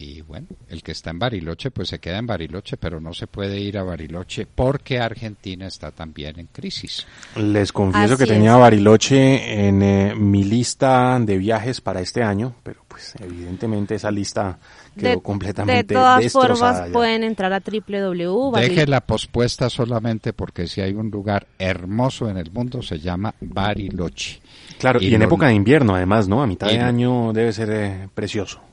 [0.00, 3.26] y bueno, el que está en Bariloche, pues se queda en Bariloche, pero no se
[3.26, 7.04] puede ir a Bariloche porque Argentina está también en crisis.
[7.34, 12.84] Les confieso que tenía Bariloche en eh, mi lista de viajes para este año, pero
[12.86, 14.60] pues evidentemente esa lista
[14.96, 18.52] quedó completamente De todas formas pueden entrar a www.
[18.54, 23.34] Deje la pospuesta solamente porque si hay un lugar hermoso en el mundo se llama
[23.40, 24.40] Bariloche.
[24.78, 26.40] Claro, y, en época de invierno además, ¿no?
[26.40, 28.67] A mitad de año debe ser eh, precioso.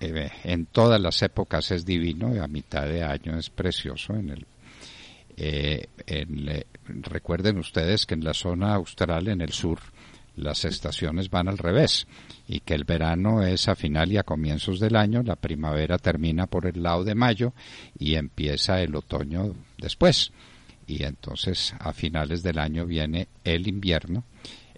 [0.00, 4.14] Eh, en todas las épocas es divino y a mitad de año es precioso.
[4.14, 4.46] En el,
[5.36, 5.88] eh,
[6.86, 9.80] recuerden ustedes que en la zona austral, en el sur,
[10.36, 12.06] las estaciones van al revés
[12.46, 16.46] y que el verano es a final y a comienzos del año, la primavera termina
[16.46, 17.52] por el lado de mayo
[17.98, 20.32] y empieza el otoño después.
[20.86, 24.24] Y entonces a finales del año viene el invierno,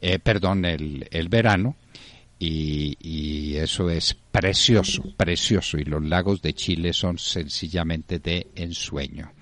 [0.00, 1.76] eh, perdón, el, el verano
[2.40, 5.78] y, eso es precioso, precioso.
[5.78, 9.32] Y los lagos de Chile son sencillamente de ensueño.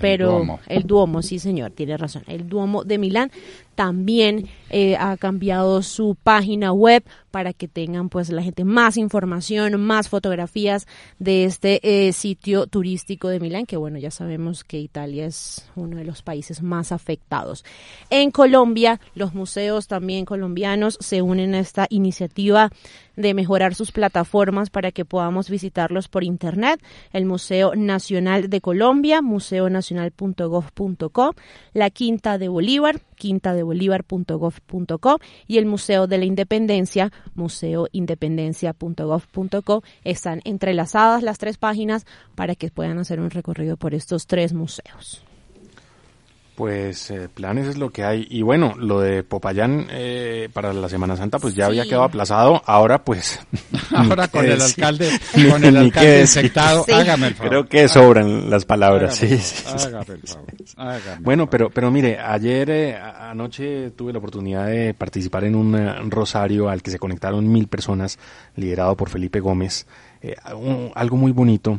[0.00, 1.22] pero el Duomo.
[1.22, 3.30] sí señor, tiene razón, el Duomo de Milán
[3.74, 9.80] también eh, ha cambiado su página web para que tengan pues la gente más información,
[9.80, 10.86] más fotografías
[11.18, 15.96] de este eh, sitio turístico de Milán, que bueno, ya sabemos que Italia es uno
[15.96, 17.64] de los países más afectados.
[18.10, 22.70] En Colombia, los museos también colombianos se unen a esta iniciativa
[23.18, 26.80] de mejorar sus plataformas para que podamos visitarlos por internet.
[27.12, 31.34] El Museo Nacional de Colombia, museonacional.gov.co,
[31.72, 39.82] la Quinta de Bolívar, quinta de bolívar.gov.co y el Museo de la Independencia, museoindependencia.gov.co.
[40.04, 45.27] Están entrelazadas las tres páginas para que puedan hacer un recorrido por estos tres museos.
[46.58, 48.26] Pues eh, planes es lo que hay.
[48.28, 52.60] Y bueno, lo de Popayán eh, para la Semana Santa pues ya había quedado aplazado.
[52.66, 53.38] Ahora pues...
[53.94, 55.08] Ahora con el alcalde,
[55.52, 57.48] con el alcalde infectado, hágame el favor.
[57.48, 59.22] Creo que sobran las palabras.
[59.22, 64.18] Hágame, sí, hágame el favor, hágame Bueno, pero, pero mire, ayer eh, anoche tuve la
[64.18, 68.18] oportunidad de participar en un eh, rosario al que se conectaron mil personas,
[68.56, 69.86] liderado por Felipe Gómez.
[70.20, 71.78] Eh, un- algo muy bonito.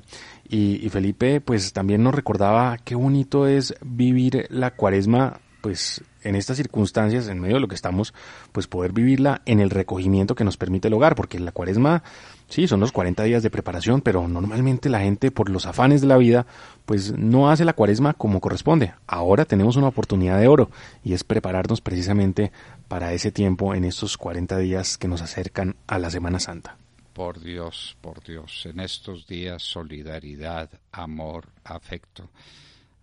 [0.49, 6.35] Y, y Felipe, pues también nos recordaba qué bonito es vivir la cuaresma, pues en
[6.35, 8.13] estas circunstancias, en medio de lo que estamos,
[8.51, 12.03] pues poder vivirla en el recogimiento que nos permite el hogar, porque la cuaresma,
[12.47, 16.07] sí, son los 40 días de preparación, pero normalmente la gente, por los afanes de
[16.07, 16.45] la vida,
[16.85, 18.93] pues no hace la cuaresma como corresponde.
[19.07, 20.69] Ahora tenemos una oportunidad de oro
[21.03, 22.51] y es prepararnos precisamente
[22.87, 26.77] para ese tiempo en estos 40 días que nos acercan a la Semana Santa.
[27.13, 32.29] Por Dios, por Dios, en estos días solidaridad, amor, afecto.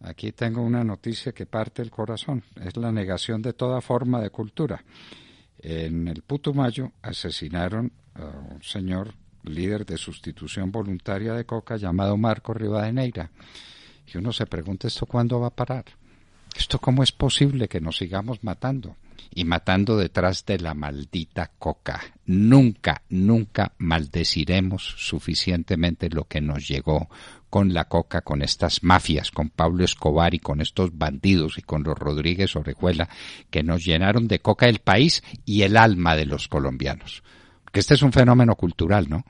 [0.00, 4.30] Aquí tengo una noticia que parte el corazón, es la negación de toda forma de
[4.30, 4.82] cultura.
[5.58, 12.52] En el Putumayo asesinaron a un señor líder de sustitución voluntaria de coca llamado Marco
[12.52, 13.30] Rivadeneira.
[14.06, 15.84] Y uno se pregunta esto cuándo va a parar.
[16.56, 18.96] ¿Esto cómo es posible que nos sigamos matando?
[19.34, 22.00] Y matando detrás de la maldita coca.
[22.26, 27.08] Nunca, nunca maldeciremos suficientemente lo que nos llegó
[27.50, 31.82] con la coca, con estas mafias, con Pablo Escobar y con estos bandidos y con
[31.84, 33.08] los Rodríguez Orejuela,
[33.50, 37.22] que nos llenaron de coca el país y el alma de los colombianos.
[37.64, 39.24] Porque este es un fenómeno cultural, ¿no?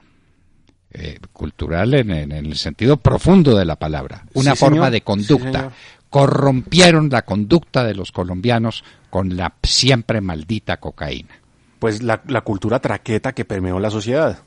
[0.90, 4.24] Eh, cultural en, en- el sentido profundo de la palabra.
[4.34, 5.72] Una Sí, forma de conducta.
[6.10, 11.40] Corrompieron la conducta de los colombianos con la siempre maldita cocaína.
[11.78, 14.38] Pues la, la cultura traqueta que permeó la sociedad.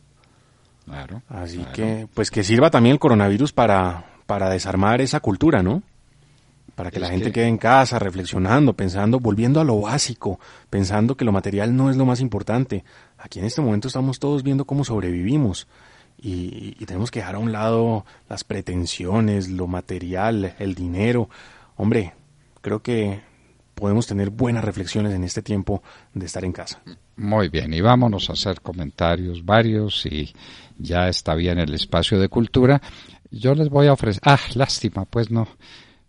[0.86, 1.22] Claro.
[1.30, 1.72] Así claro.
[1.74, 5.84] que, pues que sirva también el coronavirus para, para desarmar esa cultura, ¿no?
[6.76, 10.40] Para que Es la gente que- quede en casa, reflexionando, pensando, volviendo a lo básico,
[10.70, 12.84] pensando que lo material no es lo más importante.
[13.18, 15.68] Aquí en este momento estamos todos viendo cómo sobrevivimos
[16.22, 21.30] y, tenemos que dejar a un lado las pretensiones, lo material, el dinero.
[21.78, 22.14] Hombre,
[22.62, 23.22] creo que
[23.76, 25.82] podemos tener buenas reflexiones en este tiempo
[26.14, 26.82] de estar en casa.
[27.16, 30.34] Muy bien, y vámonos a hacer comentarios varios y
[30.78, 32.82] ya está bien el espacio de cultura.
[33.32, 35.48] Yo les voy a ofrecer, ah, lástima, pues no.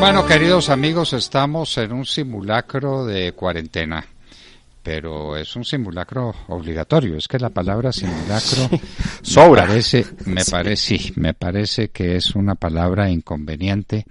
[0.00, 4.04] Bueno, queridos amigos, estamos en un simulacro de cuarentena,
[4.82, 7.16] pero es un simulacro obligatorio.
[7.16, 8.68] Es que la palabra simulacro
[9.22, 9.62] Sobra.
[9.62, 10.50] Me parece, me Sí.
[10.50, 14.06] parece, sí, me parece que es una palabra inconveniente.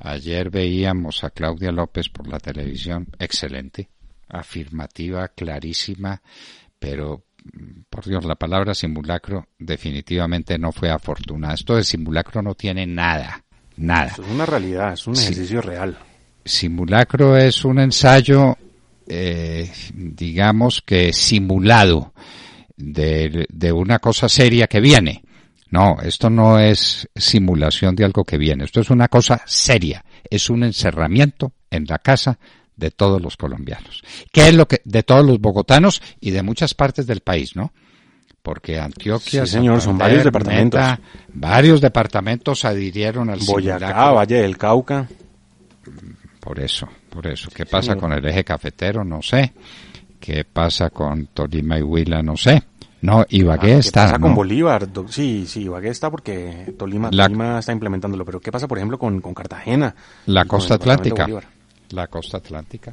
[0.00, 3.88] Ayer veíamos a Claudia López por la televisión, excelente,
[4.28, 6.20] afirmativa, clarísima,
[6.80, 11.54] pero mm, por Dios, la palabra simulacro definitivamente no fue afortunada.
[11.54, 13.44] Esto de simulacro no tiene nada,
[13.76, 14.06] nada.
[14.12, 15.24] Es una realidad, es un Sí.
[15.24, 15.98] ejercicio real.
[16.44, 18.56] Simulacro es un ensayo,
[19.06, 22.12] eh, digamos que simulado
[22.76, 25.22] de, de una cosa seria que viene.
[25.70, 30.50] No, esto no es simulación de algo que viene, esto es una cosa seria, es
[30.50, 32.38] un encerramiento en la casa
[32.76, 34.02] de todos los colombianos.
[34.32, 37.72] ¿Qué es lo que, de todos los bogotanos y de muchas partes del país, ¿no?
[38.42, 40.80] Porque Antioquia, Sí, señor, son varios departamentos.
[40.80, 41.00] Meta,
[41.32, 44.14] varios departamentos adhirieron al Boyacá, simulacro.
[44.16, 45.08] Valle del Cauca.
[46.40, 47.50] Por eso, por eso.
[47.54, 48.00] ¿Qué pasa señor.
[48.00, 49.04] con el eje cafetero?
[49.04, 49.52] No sé.
[50.18, 52.20] ¿Qué pasa con Tolima y Huila?
[52.22, 52.62] No sé.
[53.02, 54.04] No, Ibagué Ah, ¿Qué está.
[54.06, 54.36] pasa con ¿no?
[54.36, 54.92] Bolívar?
[54.92, 58.24] Do- Sí, sí, Ibagué está porque Tolima, La- Tolima está implementándolo.
[58.24, 59.94] Pero ¿qué pasa, por ejemplo, con, con Cartagena?
[60.26, 61.22] La con costa atlántica.
[61.24, 61.44] Bolívar?
[61.90, 62.92] La costa atlántica.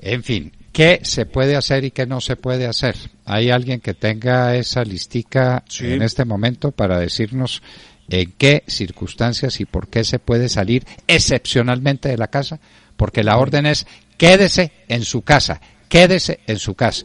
[0.00, 2.96] En fin, ¿qué se puede hacer y qué no se puede hacer?
[3.24, 5.92] ¿Hay alguien que tenga esa listica Sí.
[5.92, 7.62] en este momento para decirnos
[8.08, 12.58] en qué circunstancias y por qué se puede salir excepcionalmente de la casa?
[12.96, 17.04] Porque la orden es quédese en su casa, quédese en su casa.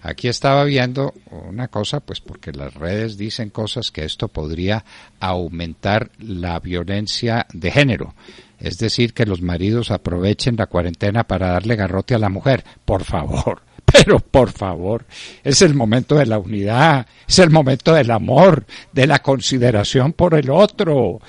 [0.00, 4.84] Aquí estaba viendo una cosa, pues porque las redes dicen cosas que esto podría
[5.20, 8.14] aumentar la violencia de género.
[8.58, 12.64] Es decir, que los maridos aprovechen la cuarentena para darle garrote a la mujer.
[12.84, 15.06] Por favor, pero por favor,
[15.44, 20.34] es el momento de la unidad, es el momento del amor, de la consideración por
[20.34, 21.20] el otro.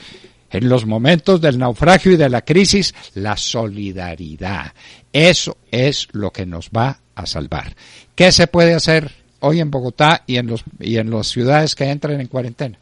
[0.51, 4.73] En los momentos del naufragio y de la crisis, la solidaridad.
[5.13, 7.75] Eso es lo que nos va a salvar.
[8.15, 9.11] ¿Qué se puede hacer
[9.41, 12.79] hoy en Bogotá y en, los, y en las ciudades que entren en cuarentena?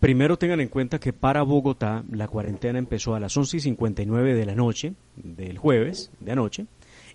[0.00, 4.34] Primero tengan en cuenta que para Bogotá la cuarentena empezó a las 11 y 59
[4.34, 6.66] de la noche del jueves de anoche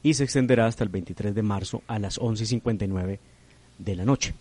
[0.01, 3.19] y se extenderá hasta el 23 de marzo a las 11 y 59
[3.77, 4.33] de la noche.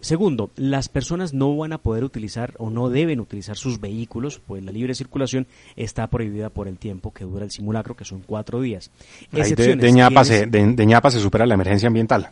[0.00, 4.62] Segundo, las personas no van a poder utilizar o no deben utilizar sus vehículos, pues
[4.62, 8.60] la libre circulación está prohibida por el tiempo que dura el simulacro, que son cuatro
[8.60, 8.90] días.
[9.00, 12.30] Ahí de, Excepciones, de ñapa quienes- se, de, de ñapa se supera la emergencia ambiental.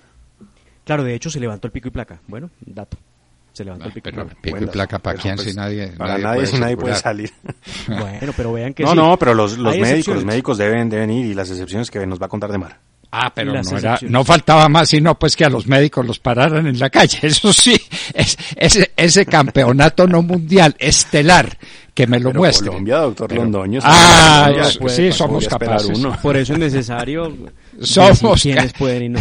[0.84, 2.20] Claro, de hecho se levantó el pico y placa.
[2.28, 2.96] Bueno, dato.
[3.54, 4.40] Se levantó el pico y pero placa.
[4.42, 7.30] pico y placa para quién si nadie, Para nadie, si nadie puede salir.
[7.88, 8.96] Bueno, pero vean que no, sí.
[8.96, 12.20] no, pero los, los médicos, los médicos deben, deben ir y las excepciones que nos
[12.20, 12.78] va a contar de mar.
[13.16, 16.66] Ah, pero no, era, no faltaba más sino pues que a los médicos los pararan
[16.66, 17.18] en la calle.
[17.22, 17.80] Eso sí,
[18.12, 21.56] es, ese, ese campeonato no mundial, estelar,
[21.94, 22.66] que me lo Pero muestre.
[22.66, 23.78] Colombia, doctor Pero- Londoño.
[23.84, 25.96] Ah, ya sí, puede somos capaces.
[25.96, 26.18] uno.
[26.20, 27.32] Por eso es necesario
[27.80, 29.20] Somos decir quiénes ca- pueden y no.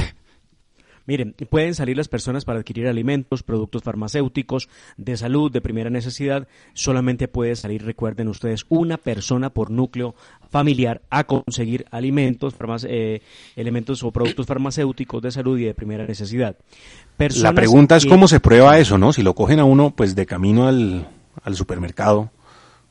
[1.06, 6.48] Miren, pueden salir las personas para adquirir alimentos, productos farmacéuticos, de salud, de primera necesidad.
[6.74, 10.16] Solamente puede salir, recuerden ustedes, una persona por núcleo
[10.50, 12.56] familiar a conseguir alimentos,
[12.88, 13.22] eh,
[13.56, 16.56] elementos o productos farmacéuticos de salud y de primera necesidad.
[17.42, 19.12] La pregunta es que- cómo se prueba eso, ¿no?
[19.14, 21.08] Si lo cogen a uno, pues de camino al,
[21.44, 22.32] al supermercado,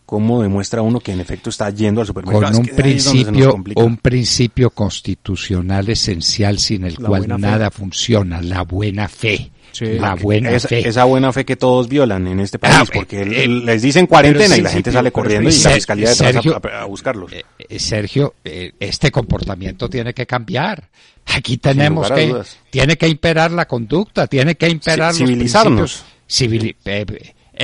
[0.06, 2.52] ¿cómo demuestra uno que en efecto está yendo al supermercado?
[2.52, 7.38] con un principio, un principio constitucional esencial sin el La cual fe.
[7.38, 9.50] nada funciona, la buena fe.
[9.80, 10.86] La buena esa, fe.
[10.86, 14.54] esa buena fe que todos violan en este país, Ah, porque eh, les dicen cuarentena
[14.58, 17.32] y la gente sale corriendo y la fiscalía detrás Sergio, a, a- a buscarlos.
[17.32, 20.90] Eh, Sergio, eh, este comportamiento tiene que cambiar.
[21.24, 22.34] Aquí tenemos que,
[22.68, 26.04] tiene que imperar la conducta, tiene que imperar los civilizarnos.
[26.28, 26.76] civili-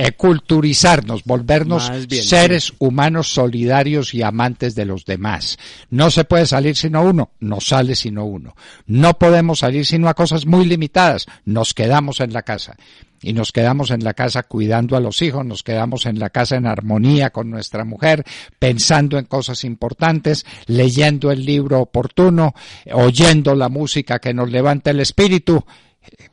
[0.01, 5.57] eh, culturizarnos, volvernos bien, seres humanos solidarios y amantes de los demás.
[5.89, 8.55] No se puede salir sino uno, no sale sino uno.
[8.85, 12.77] No podemos salir sino a cosas muy limitadas, nos quedamos en la casa.
[13.21, 16.55] Y nos quedamos en la casa cuidando a los hijos, nos quedamos en la casa
[16.55, 18.23] en armonía con nuestra mujer,
[18.57, 22.53] pensando en cosas importantes, leyendo el libro oportuno,
[22.93, 25.61] oyendo la música que nos levanta el espíritu.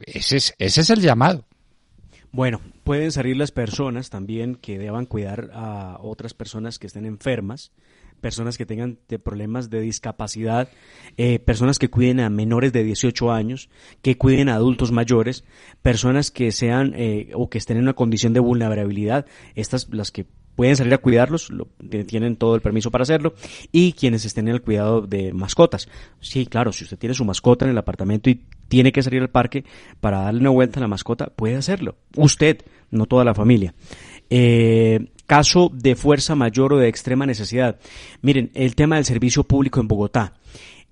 [0.07, 1.45] Ese es, ese es el llamado.
[2.31, 7.73] Bueno, pueden salir las personas también que deban cuidar a otras personas que estén enfermas,
[8.21, 10.69] personas que tengan de problemas de discapacidad,
[11.17, 13.69] eh, personas que cuiden a menores de 18 años,
[14.03, 15.43] que cuiden a adultos mayores,
[15.83, 19.27] personas que sean eh, o que estén en una condición de vulnerabilidad,
[19.57, 20.25] estas las que
[20.55, 21.69] pueden salir a cuidarlos, lo-
[22.07, 23.35] tienen todo el permiso para hacerlo,
[23.73, 25.87] y quienes estén en el cuidado de mascotas.
[26.21, 29.29] Sí, claro, si usted tiene su mascota en el apartamento y tiene que salir al
[29.29, 29.65] parque
[30.01, 31.97] para darle una vuelta a la mascota, puede hacerlo.
[32.17, 32.63] Usted,
[32.97, 33.75] no toda la familia.
[34.31, 37.79] Eh, caso de fuerza mayor o de extrema necesidad.
[38.23, 40.35] Miren, el tema del servicio público en Bogotá.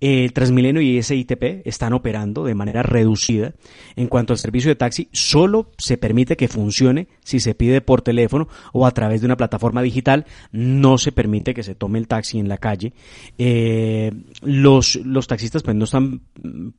[0.00, 3.55] El Transmilenio y SITP están operando de manera reducida.
[3.96, 8.02] En cuanto al servicio de taxi, solo se permite que funcione si se pide por
[8.02, 10.26] teléfono o a través de una plataforma digital.
[10.52, 12.92] No se permite que se tome el taxi en la calle.
[13.38, 16.20] Eh, los, los taxistas pues no están,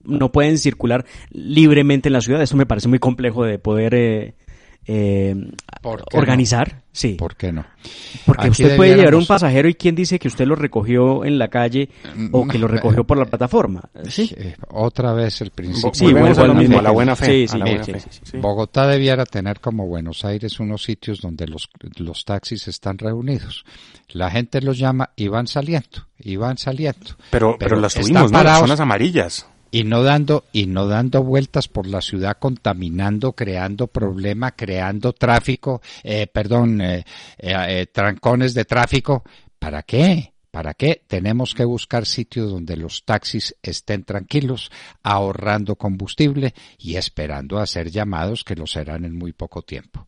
[0.04, 2.44] no pueden circular libremente en la ciudad.
[2.44, 4.36] Esto me parece muy complejo de poder eh,
[4.88, 5.36] eh,
[5.82, 6.84] ¿Por qué organizar.
[6.92, 7.16] Sí.
[7.16, 7.66] ¿Por qué no?
[8.26, 11.38] Porque Aquí usted puede llevar un pasajero y quién dice que usted lo recogió en
[11.38, 11.90] la calle
[12.32, 13.82] o que lo recogió por la plataforma.
[14.08, 14.34] Sí.
[14.38, 15.92] Eh, Otra vez el principio.
[15.94, 17.84] Sí, Volvemos a lo mismo, a la buena fe, Sí, buena.
[18.36, 23.66] Bogotá debiera tener como Buenos Aires unos sitios donde los, los taxis están reunidos.
[24.10, 27.16] La gente los llama y van saliendo, y van saliendo.
[27.32, 28.44] Pero, pero, las están tuvimos, ¿no?
[28.44, 29.48] Las zonas amarillas.
[29.76, 35.82] Y no dando y no dando vueltas por la ciudad contaminando creando problema creando tráfico
[36.02, 37.04] eh, perdón eh,
[37.38, 39.26] eh, eh, trancones de tráfico
[39.60, 41.04] para qué ¿Para qué?
[41.06, 44.72] Tenemos que buscar sitios donde los taxis estén tranquilos,
[45.04, 50.08] ahorrando combustible y esperando a ser llamados que lo serán en muy poco tiempo.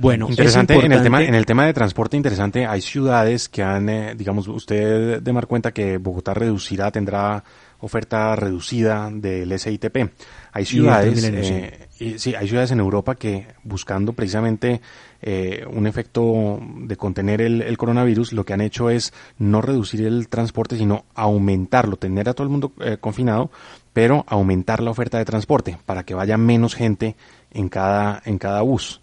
[0.00, 2.66] Bueno, interesante en el tema en el tema de transporte interesante.
[2.66, 7.42] Hay ciudades que han, eh, digamos, usted de mar cuenta que Bogotá reducirá, tendrá
[7.80, 10.10] oferta reducida del SITP.
[10.52, 11.88] Hay ciudades, eh,
[12.18, 14.80] sí, hay ciudades en Europa que buscando precisamente
[15.22, 20.04] eh, un efecto de contener el, el, coronavirus, lo que han hecho es no reducir
[20.06, 23.50] el transporte, sino aumentarlo, tener a todo el mundo eh, confinado,
[23.92, 27.16] pero aumentar la oferta de transporte para que vaya menos gente
[27.50, 29.00] en cada en cada bus.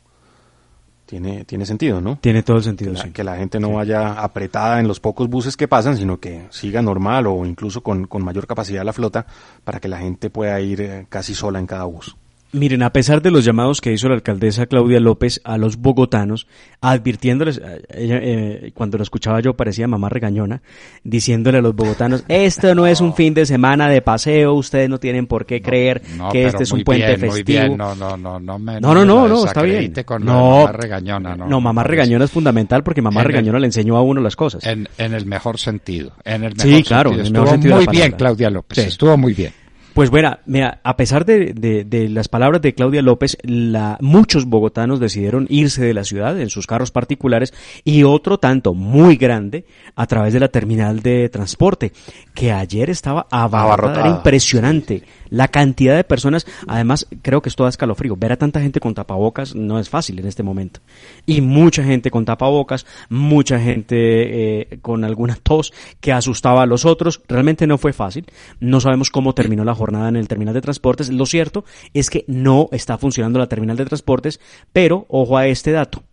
[1.05, 2.17] Tiene, tiene sentido, ¿no?
[2.19, 3.11] Tiene todo el sentido, que la, sí.
[3.11, 6.81] Que la gente no vaya apretada en los pocos buses que pasan, sino que siga
[6.81, 9.27] normal o incluso con, con mayor capacidad la flota
[9.63, 12.17] para que la gente pueda ir eh, casi sola en cada bus.
[12.55, 16.47] Miren, a pesar de los llamados que hizo la alcaldesa Claudia López a los bogotanos,
[16.79, 20.61] advirtiéndoles, ella, eh, cuando lo escuchaba yo parecía mamá regañona,
[21.03, 24.99] diciéndole a los bogotanos, esto no es un fin de semana de paseo, ustedes no
[24.99, 27.59] tienen por qué creer no, que este es un puente bien, festivo.
[27.59, 27.77] Muy bien.
[27.77, 29.93] No, no, no, no, me, no, no, no, no está bien.
[30.05, 33.67] Con no, mamá regañona, no, no, mamá regañona es fundamental porque mamá regañona el, le
[33.67, 34.65] enseñó a uno las cosas.
[34.65, 37.13] En, en el mejor sentido, en el mejor sí, claro, sentido.
[37.13, 38.87] En el estuvo mejor sentido muy bien Claudia López, sí.
[38.87, 39.64] estuvo muy bien.
[39.95, 44.43] Pues bueno, mira, a pesar de, de, de, las palabras de Claudia López, la, muchos
[44.43, 47.53] bogotanos decidieron irse de la ciudad en sus carros particulares
[47.85, 49.63] y otro tanto muy grande
[49.95, 51.93] a través de la terminal de transporte,
[52.33, 55.03] que ayer estaba abarrotada, era impresionante.
[55.29, 58.17] La cantidad de personas, además creo que es todo escalofrío.
[58.17, 60.81] Ver a tanta gente con tapabocas no es fácil en este momento.
[61.25, 66.85] Y mucha gente con tapabocas, mucha gente eh, con alguna tos que asustaba a los
[66.85, 67.21] otros.
[67.27, 68.25] Realmente no fue fácil.
[68.59, 71.09] No sabemos cómo terminó la jornada en el terminal de transportes.
[71.09, 74.39] Lo cierto es que no está funcionando la terminal de transportes,
[74.73, 76.03] pero ojo a este dato.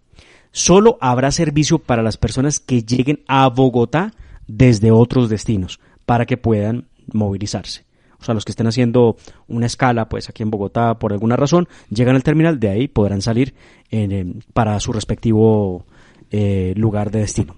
[0.51, 4.13] Solo habrá servicio para las personas que lleguen a Bogotá
[4.47, 7.85] desde otros destinos para que puedan movilizarse
[8.23, 9.17] o sea, los que estén haciendo
[9.49, 13.21] una escala, pues aquí en Bogotá, por alguna razón, llegan al terminal, de ahí podrán
[13.21, 13.55] salir
[13.91, 15.85] en, para su respectivo
[16.31, 17.57] eh, lugar de destino.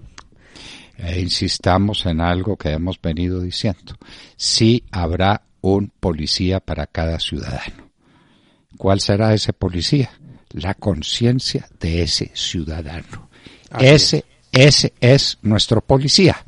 [0.97, 3.95] E insistamos en algo que hemos venido diciendo.
[4.37, 5.43] Sí habrá
[5.73, 7.89] un policía para cada ciudadano.
[8.77, 10.11] ¿Cuál será ese policía?
[10.51, 13.29] La conciencia de ese ciudadano.
[13.71, 14.65] Así ese, es.
[14.67, 16.45] ese es nuestro policía.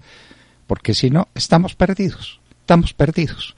[0.67, 2.39] Porque si no, estamos perdidos.
[2.59, 3.55] Estamos perdidos.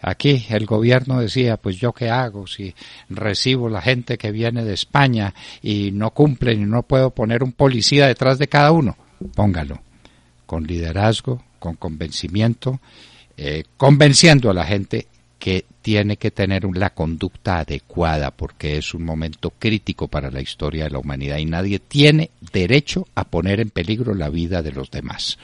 [0.00, 2.74] Aquí el gobierno decía, pues yo qué hago si
[3.08, 7.52] recibo la gente que viene de España y no cumplen y no puedo poner un
[7.52, 8.96] policía detrás de cada uno.
[9.34, 9.80] Póngalo.
[10.44, 12.80] Con liderazgo, con convencimiento,
[13.36, 15.06] eh, convenciendo a la gente
[15.38, 20.84] que tiene que tener la conducta adecuada porque es un momento crítico para la historia
[20.84, 24.90] de la humanidad y nadie tiene derecho a poner en peligro la vida de los
[24.90, 25.38] demás.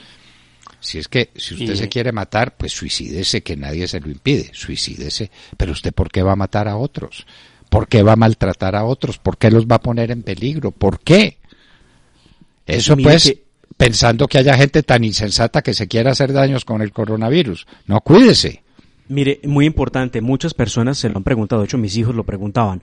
[0.80, 1.76] Si es que, si usted y...
[1.76, 5.30] se quiere matar, pues suicídese, que nadie se lo impide, suicídese.
[5.57, 7.24] Pero usted, ¿por qué va a matar a otros?
[7.68, 9.18] ¿Por qué va a maltratar a otros?
[9.18, 10.72] ¿Por qué los va a poner en peligro?
[10.72, 11.38] ¿Por qué?
[12.66, 13.45] Eso pues, que...
[13.83, 17.66] pensando que haya gente tan insensata que se quiera hacer daños con el coronavirus.
[17.87, 18.62] No, cuídese.
[19.09, 22.80] Mire, muy importante, muchas personas se lo han preguntado, de hecho mis hijos lo preguntaban.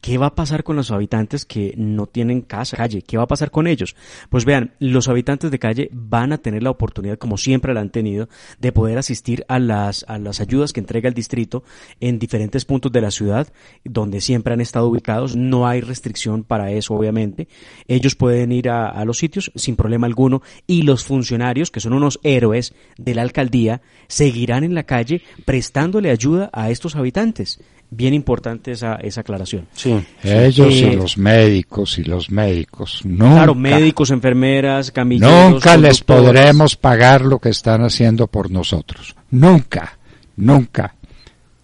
[0.00, 3.02] ¿Qué va a pasar con los habitantes que no tienen casa, calle?
[3.02, 3.96] ¿Qué va a pasar con ellos?
[4.30, 7.90] Pues vean, los habitantes de calle van a tener la oportunidad, como siempre la han
[7.90, 8.28] tenido,
[8.58, 11.64] de poder asistir a las, a las ayudas que entrega el distrito
[12.00, 13.52] en diferentes puntos de la ciudad,
[13.84, 15.36] donde siempre han estado ubicados.
[15.36, 17.48] No hay restricción para eso, obviamente.
[17.86, 21.92] Ellos pueden ir a, a los sitios sin problema alguno y los funcionarios, que son
[21.92, 27.60] unos héroes de la alcaldía, seguirán en la calle prestándole ayuda a estos habitantes
[27.90, 29.66] bien importante esa, esa aclaración.
[29.74, 30.00] Sí.
[30.22, 33.00] Ellos eh, y los médicos y los médicos.
[33.04, 35.52] Nunca, claro, médicos, enfermeras, camilleros.
[35.52, 39.16] Nunca les podremos pagar lo que están haciendo por nosotros.
[39.30, 39.98] Nunca,
[40.36, 40.94] nunca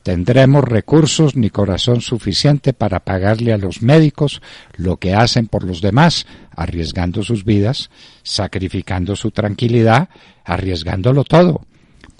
[0.06, 4.40] tendremos recursos ni corazón suficiente para pagarle a los médicos
[4.76, 7.90] lo que hacen por los demás, arriesgando sus vidas,
[8.22, 10.08] sacrificando su tranquilidad,
[10.44, 11.62] arriesgándolo todo.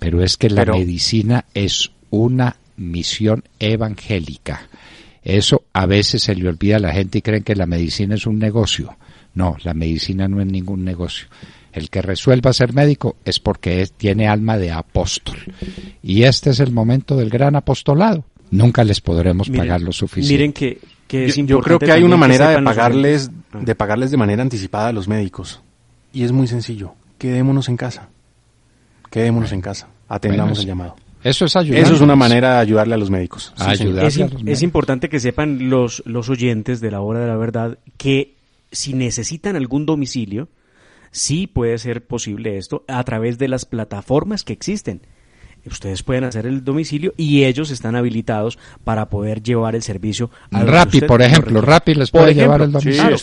[0.00, 4.68] Pero es que la Pero, medicina es una misión evangélica.
[5.22, 8.26] Eso a veces se le olvida a la gente y creen que la medicina es
[8.26, 8.96] un negocio.
[9.34, 11.26] No, la medicina no es ningún negocio.
[11.72, 15.36] El que resuelva ser médico es porque es, tiene alma de apóstol.
[16.02, 18.24] Y este es el momento del gran apostolado.
[18.50, 20.32] Nunca les podremos miren, pagar lo suficiente.
[20.32, 24.10] Miren que, que es yo, yo creo que hay una manera de pagarles, de pagarles
[24.10, 25.60] de manera anticipada a los médicos.
[26.12, 26.94] Y es muy sencillo.
[27.18, 28.08] Quedémonos en casa.
[29.10, 29.88] Quedémonos en casa.
[30.08, 30.96] Atendamos bueno, el llamado.
[31.26, 31.82] Eso es ayudar.
[31.82, 33.52] Eso es una manera de ayudarle a los médicos.
[33.56, 34.52] Sí, ayudarle es, a los médicos.
[34.52, 38.36] es, importante que sepan los, los oyentes de la hora de la verdad que
[38.70, 40.48] si necesitan algún domicilio,
[41.10, 45.00] sí puede ser posible esto a través de las plataformas que existen
[45.68, 50.62] ustedes pueden hacer el domicilio y ellos están habilitados para poder llevar el servicio a
[50.62, 53.16] Rappi, por ejemplo, Rappi les puede llevar el domicilio.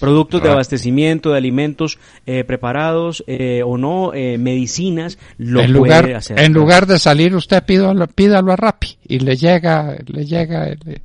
[0.00, 5.78] Productos de abastecimiento de alimentos eh, preparados eh, o no, eh, medicinas, lo en puede
[5.78, 6.38] lugar, hacer.
[6.38, 11.02] En lugar de salir, usted pídalo, pídalo a Rappi y le llega, le llega el,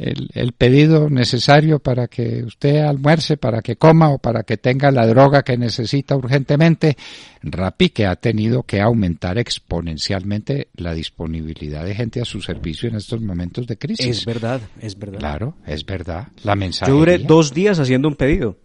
[0.00, 4.90] el, el, pedido necesario para que usted almuerce, para que coma o para que tenga
[4.90, 6.96] la droga que necesita urgentemente.
[7.42, 12.96] Rappi que ha tenido que aumentar exponencialmente la disponibilidad de gente a su servicio en
[12.96, 14.06] estos momentos de crisis.
[14.06, 15.18] Es verdad, es verdad.
[15.18, 16.28] Claro, es verdad.
[16.42, 16.94] La mensajería.
[16.94, 18.56] Yo duré dos días haciendo un pedido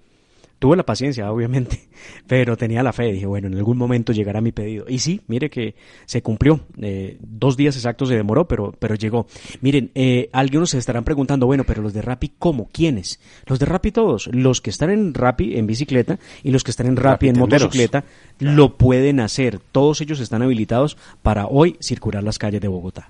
[0.64, 1.90] tuve la paciencia, obviamente,
[2.26, 3.12] pero tenía la fe.
[3.12, 4.86] Dije, bueno, en algún momento llegará mi pedido.
[4.88, 6.62] Y sí, mire que se cumplió.
[6.82, 9.28] Eh, dos días exactos se demoró, pero, pero llegó.
[9.60, 12.70] Miren, eh, algunos se estarán preguntando, bueno, pero los de Rappi, ¿cómo?
[12.72, 13.20] ¿Quiénes?
[13.46, 14.28] Los de Rappi todos.
[14.28, 18.06] Los que están en Rappi en bicicleta y los que están en Rappi, en motocicleta
[18.40, 19.60] lo pueden hacer.
[19.60, 23.10] Todos ellos están habilitados para hoy circular las calles de Bogotá.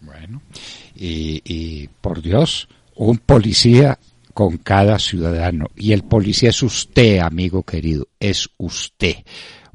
[0.00, 0.40] Bueno,
[0.96, 3.98] y, y por Dios, un policía
[4.34, 5.68] con cada ciudadano.
[5.76, 9.16] Y el policía es usted, amigo querido, es usted.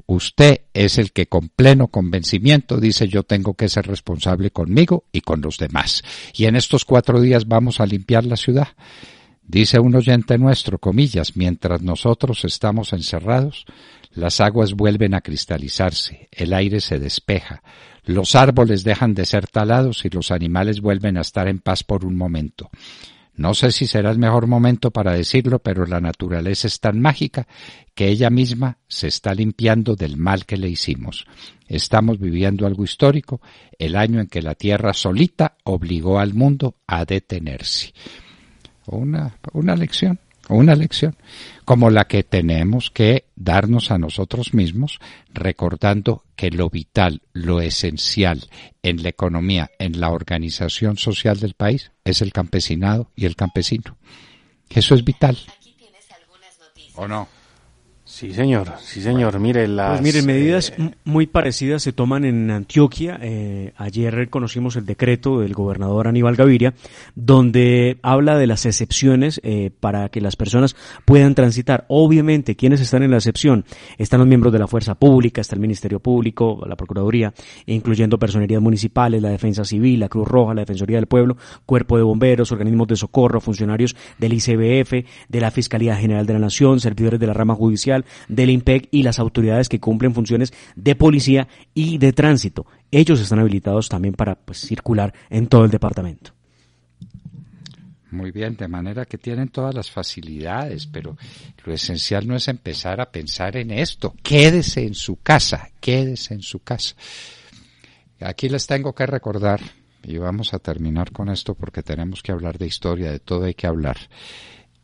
[0.06, 5.22] Usted es el que con pleno convencimiento dice yo tengo que ser responsable conmigo y
[5.22, 6.02] con los demás.
[6.34, 8.68] Y en estos cuatro días vamos a limpiar la ciudad.
[9.42, 13.64] Dice un oyente nuestro, comillas, mientras nosotros estamos encerrados,
[14.12, 17.62] las aguas vuelven a cristalizarse, el aire se despeja,
[18.04, 22.04] los árboles dejan de ser talados y los animales vuelven a estar en paz por
[22.04, 22.70] un momento.
[23.40, 27.46] No sé si será el mejor momento para decirlo, pero la naturaleza es tan mágica
[27.94, 31.24] que ella misma se está limpiando del mal que le hicimos.
[31.66, 33.40] Estamos viviendo algo histórico,
[33.78, 37.94] el año en que la Tierra solita obligó al mundo a detenerse.
[38.84, 40.20] Una, una lección,
[40.54, 41.16] una lección,
[41.64, 44.98] como la que tenemos que darnos a nosotros mismos,
[45.32, 48.48] recordando que lo vital, lo esencial
[48.82, 53.96] en la economía, en la organización social del país, es el campesinado y el campesino.
[54.68, 55.38] Eso es vital.
[56.94, 57.39] ¿O no?
[58.10, 59.38] Sí, señor, sí, señor.
[59.38, 60.90] Mire, las, pues mire, medidas eh...
[61.04, 63.18] muy parecidas se toman en Antioquia.
[63.22, 66.74] Eh, ayer conocimos el decreto del gobernador Aníbal Gaviria,
[67.14, 71.86] donde habla de las excepciones eh, para que las personas puedan transitar.
[71.86, 73.64] Obviamente, quienes están en la excepción
[73.96, 77.32] están los miembros de la fuerza pública, está el Ministerio Público, la Procuraduría,
[77.66, 82.02] incluyendo personerías municipales, la Defensa Civil, la Cruz Roja, la Defensoría del Pueblo, Cuerpo de
[82.02, 87.20] Bomberos, organismos de socorro, funcionarios del ICBF, de la Fiscalía General de la Nación, servidores
[87.20, 91.98] de la rama judicial, del IMPEC y las autoridades que cumplen funciones de policía y
[91.98, 92.66] de tránsito.
[92.90, 96.32] Ellos están habilitados también para pues, circular en todo el departamento.
[98.10, 101.16] Muy bien, de manera que tienen todas las facilidades, pero
[101.64, 104.14] lo esencial no es empezar a pensar en esto.
[104.22, 106.96] Quédese en su casa, quédese en su casa.
[108.20, 109.60] Aquí les tengo que recordar,
[110.02, 113.54] y vamos a terminar con esto porque tenemos que hablar de historia, de todo hay
[113.54, 113.96] que hablar,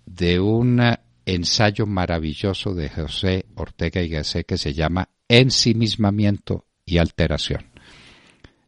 [0.06, 7.66] de una ensayo maravilloso de José Ortega y Gasset que se llama Ensimismamiento y Alteración.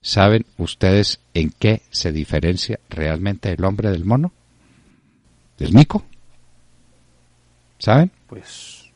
[0.00, 4.32] ¿Saben ustedes en qué se diferencia realmente el hombre del mono?
[5.56, 6.04] ¿Del mico?
[7.78, 8.10] ¿Saben?
[8.26, 8.90] Pues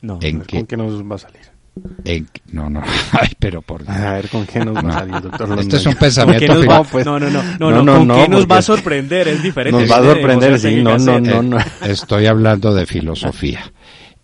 [0.00, 0.58] no, ¿En qué?
[0.58, 1.57] ¿con qué nos va a salir?
[2.04, 3.96] En, no, no, ay, pero por Dios.
[3.96, 5.58] A ver, ¿con qué nos va a salir, doctor?
[5.58, 6.66] Esto es un pensamiento.
[6.66, 9.28] Va, pues, no, no, no, no, no, no, ¿con no, qué nos va a sorprender?
[9.28, 9.80] Es diferente.
[9.80, 11.58] Nos va a sorprender, sí, no, no, no, no.
[11.82, 13.72] Estoy hablando de filosofía.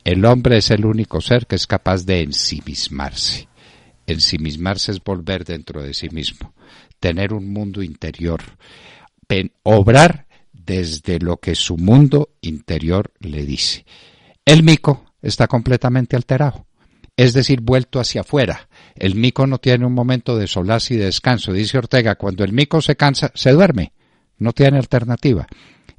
[0.05, 3.49] El hombre es el único ser que es capaz de ensimismarse.
[4.07, 6.53] Ensimismarse es volver dentro de sí mismo,
[7.01, 8.43] tener un mundo interior,
[9.63, 13.87] obrar desde lo que su mundo interior le dice.
[14.45, 16.67] El mico está completamente alterado
[17.17, 18.69] es decir, vuelto hacia afuera.
[18.97, 21.53] El mico no tiene un momento de solaz y de descanso.
[21.53, 23.93] Dice Ortega, cuando el mico se cansa, se duerme.
[24.39, 25.47] No tiene alternativa.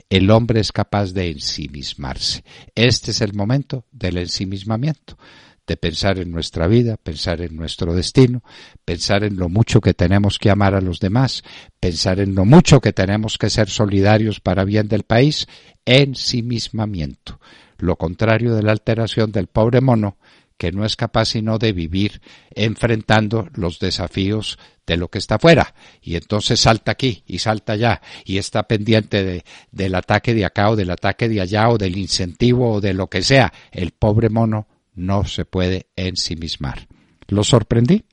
[0.09, 2.43] El hombre es capaz de ensimismarse.
[2.75, 5.17] Este es el momento del ensimismamiento,
[5.65, 8.43] de pensar en nuestra vida, pensar en nuestro destino,
[8.83, 11.43] pensar en lo mucho que tenemos que amar a los demás,
[11.79, 15.47] pensar en lo mucho que tenemos que ser solidarios para bien del país,
[15.85, 17.39] ensimismamiento.
[17.77, 20.17] Lo contrario de la alteración del pobre mono,
[20.57, 25.73] que no es capaz sino de vivir enfrentando los desafíos de lo que está afuera.
[26.01, 30.69] Y entonces salta aquí y salta allá y está pendiente de, del ataque de acá
[30.69, 33.51] o del ataque de allá o del incentivo o de lo que sea.
[33.71, 36.87] El pobre mono no se puede ensimismar.
[37.27, 38.05] ¿Lo sorprendí?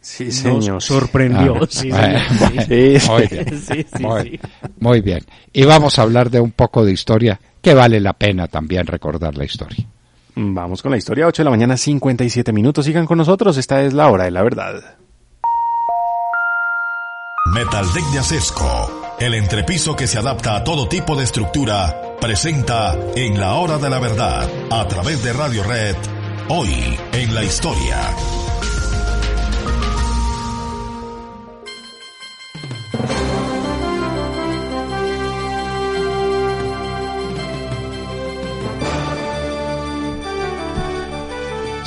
[0.00, 0.82] Sí, señor.
[0.82, 1.56] sorprendió.
[1.62, 1.88] Ah, sí,
[3.08, 4.40] muy, bien.
[4.78, 5.24] muy bien.
[5.50, 9.38] Y vamos a hablar de un poco de historia que vale la pena también recordar
[9.38, 9.86] la historia.
[10.36, 12.84] Vamos con la historia, 8 de la mañana, 57 minutos.
[12.84, 14.96] Sigan con nosotros, esta es la hora de la verdad.
[17.54, 23.38] Metaldeck de Acesco, el entrepiso que se adapta a todo tipo de estructura, presenta en
[23.38, 25.96] la hora de la verdad, a través de Radio Red,
[26.48, 28.33] hoy en la historia.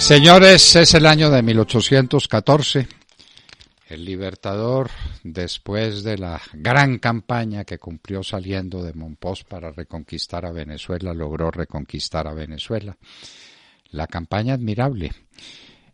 [0.07, 2.87] Señores, es el año de 1814.
[3.89, 4.89] El Libertador,
[5.21, 11.51] después de la gran campaña que cumplió saliendo de Monpós para reconquistar a Venezuela, logró
[11.51, 12.95] reconquistar a Venezuela.
[13.91, 15.11] La campaña admirable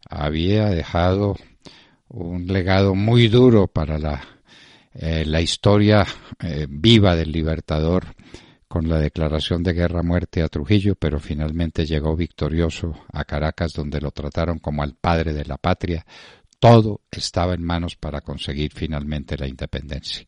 [0.07, 1.35] había dejado
[2.09, 4.21] un legado muy duro para la,
[4.93, 6.05] eh, la historia
[6.39, 8.05] eh, viva del Libertador
[8.73, 14.01] con la declaración de guerra muerte a Trujillo, pero finalmente llegó victorioso a Caracas, donde
[14.01, 16.03] lo trataron como al padre de la patria.
[16.57, 20.25] Todo estaba en manos para conseguir finalmente la independencia.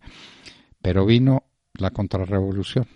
[0.80, 2.88] Pero vino la contrarrevolución.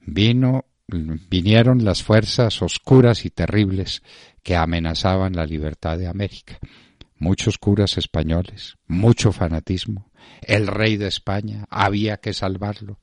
[0.00, 4.02] Vino, vinieron las fuerzas oscuras y terribles
[4.42, 6.58] que amenazaban la libertad de América.
[7.18, 10.10] Muchos curas españoles, mucho fanatismo.
[10.40, 13.00] El rey de España, había que salvarlo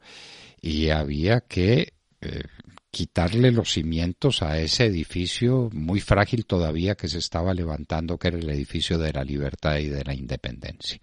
[0.62, 2.44] y había que eh,
[2.92, 8.38] quitarle los cimientos a ese edificio muy frágil todavía que se estaba levantando, que era
[8.38, 11.00] el edificio de la libertad y de la independencia.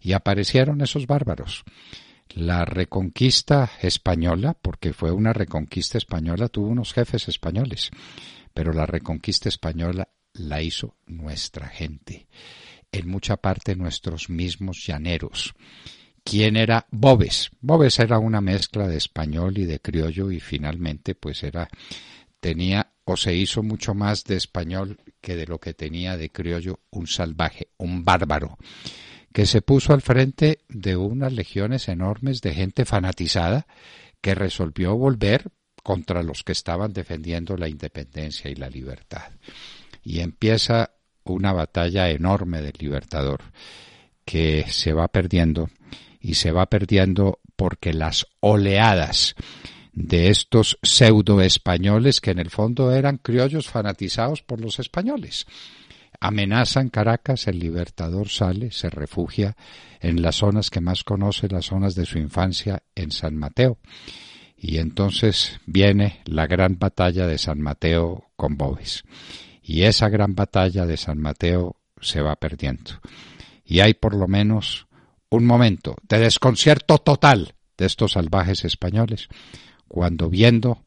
[0.00, 1.64] Y aparecieron esos bárbaros.
[2.34, 7.90] La reconquista española, porque fue una reconquista española, tuvo unos jefes españoles,
[8.54, 12.26] pero la reconquista española la hizo nuestra gente,
[12.90, 15.54] en mucha parte nuestros mismos llaneros
[16.24, 17.50] quién era Bobes.
[17.60, 21.68] Bobes era una mezcla de español y de criollo y finalmente pues era
[22.40, 26.80] tenía o se hizo mucho más de español que de lo que tenía de criollo
[26.90, 28.58] un salvaje, un bárbaro,
[29.32, 33.66] que se puso al frente de unas legiones enormes de gente fanatizada
[34.20, 35.50] que resolvió volver
[35.82, 39.32] contra los que estaban defendiendo la independencia y la libertad.
[40.04, 40.92] Y empieza
[41.24, 43.40] una batalla enorme del libertador
[44.24, 45.70] que se va perdiendo
[46.22, 49.34] y se va perdiendo porque las oleadas
[49.92, 55.46] de estos pseudo españoles que en el fondo eran criollos fanatizados por los españoles.
[56.20, 59.56] Amenazan Caracas, el libertador sale, se refugia
[60.00, 63.78] en las zonas que más conoce, las zonas de su infancia en San Mateo.
[64.56, 69.02] Y entonces viene la gran batalla de San Mateo con Bobes.
[69.62, 72.92] Y esa gran batalla de San Mateo se va perdiendo.
[73.64, 74.86] Y hay por lo menos
[75.32, 75.96] un momento.
[76.08, 79.28] De desconcierto total de estos salvajes españoles,
[79.88, 80.84] cuando viendo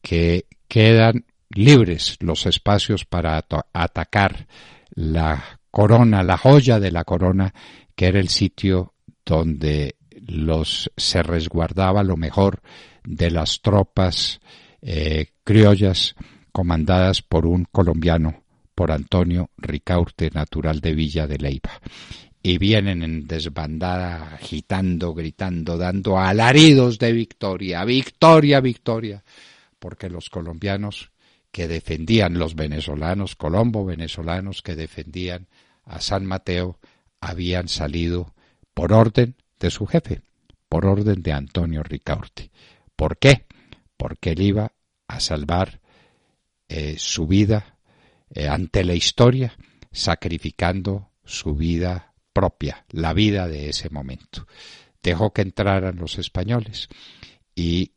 [0.00, 4.46] que quedan libres los espacios para atacar
[4.90, 7.54] la corona, la joya de la corona,
[7.94, 12.60] que era el sitio donde los se resguardaba lo mejor
[13.04, 14.40] de las tropas
[14.80, 16.14] eh, criollas
[16.52, 21.80] comandadas por un colombiano, por Antonio Ricaurte, natural de Villa de Leiva
[22.46, 29.24] y vienen en desbandada, agitando, gritando, dando alaridos de victoria, victoria, victoria,
[29.78, 31.10] porque los colombianos
[31.50, 35.46] que defendían, los venezolanos, colombo venezolanos que defendían
[35.84, 36.78] a San Mateo,
[37.18, 38.34] habían salido
[38.74, 40.20] por orden de su jefe,
[40.68, 42.50] por orden de Antonio Ricaurte.
[42.94, 43.46] ¿Por qué?
[43.96, 44.72] Porque él iba
[45.08, 45.80] a salvar
[46.68, 47.78] eh, su vida
[48.34, 49.56] eh, ante la historia,
[49.92, 54.46] sacrificando su vida propia, la vida de ese momento.
[55.02, 56.88] Dejó que entraran los españoles
[57.54, 57.92] y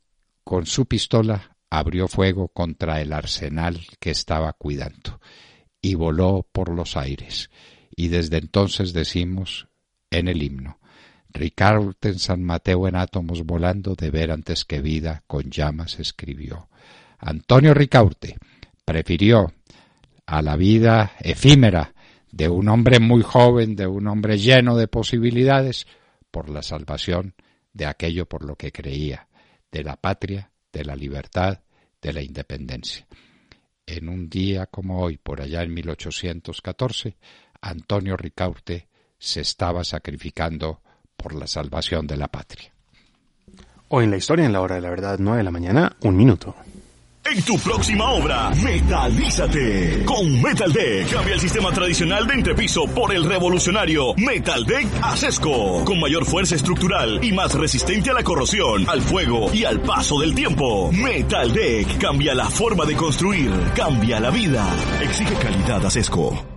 [0.45, 5.19] con su pistola abrió fuego contra el arsenal que estaba cuidando
[5.81, 7.49] y voló por los aires.
[7.95, 9.67] Y desde entonces decimos
[10.11, 10.79] en el himno,
[11.29, 16.69] Ricardo en San Mateo en átomos volando, de ver antes que vida con llamas escribió.
[17.19, 18.37] Antonio Ricaurte
[18.85, 19.53] prefirió
[20.25, 21.93] a la vida efímera
[22.31, 25.87] de un hombre muy joven, de un hombre lleno de posibilidades,
[26.31, 27.33] por la salvación
[27.73, 29.27] de aquello por lo que creía,
[29.71, 31.61] de la patria, de la libertad,
[32.01, 33.07] de la independencia.
[33.85, 37.17] En un día como hoy, por allá en 1814,
[37.61, 40.81] Antonio Ricaurte se estaba sacrificando
[41.15, 42.71] por la salvación de la patria.
[43.89, 46.17] Hoy en la historia, en la hora de la verdad, nueve de la mañana, un
[46.17, 46.55] minuto.
[47.29, 50.05] En tu próxima obra, metalízate.
[50.05, 55.83] Con Metal Deck, cambia el sistema tradicional de entrepiso por el revolucionario Metal Deck Acesco.
[55.83, 60.19] Con mayor fuerza estructural y más resistente a la corrosión, al fuego y al paso
[60.21, 60.89] del tiempo.
[60.93, 64.65] Metal Deck cambia la forma de construir, cambia la vida.
[65.01, 66.56] Exige calidad Acesco.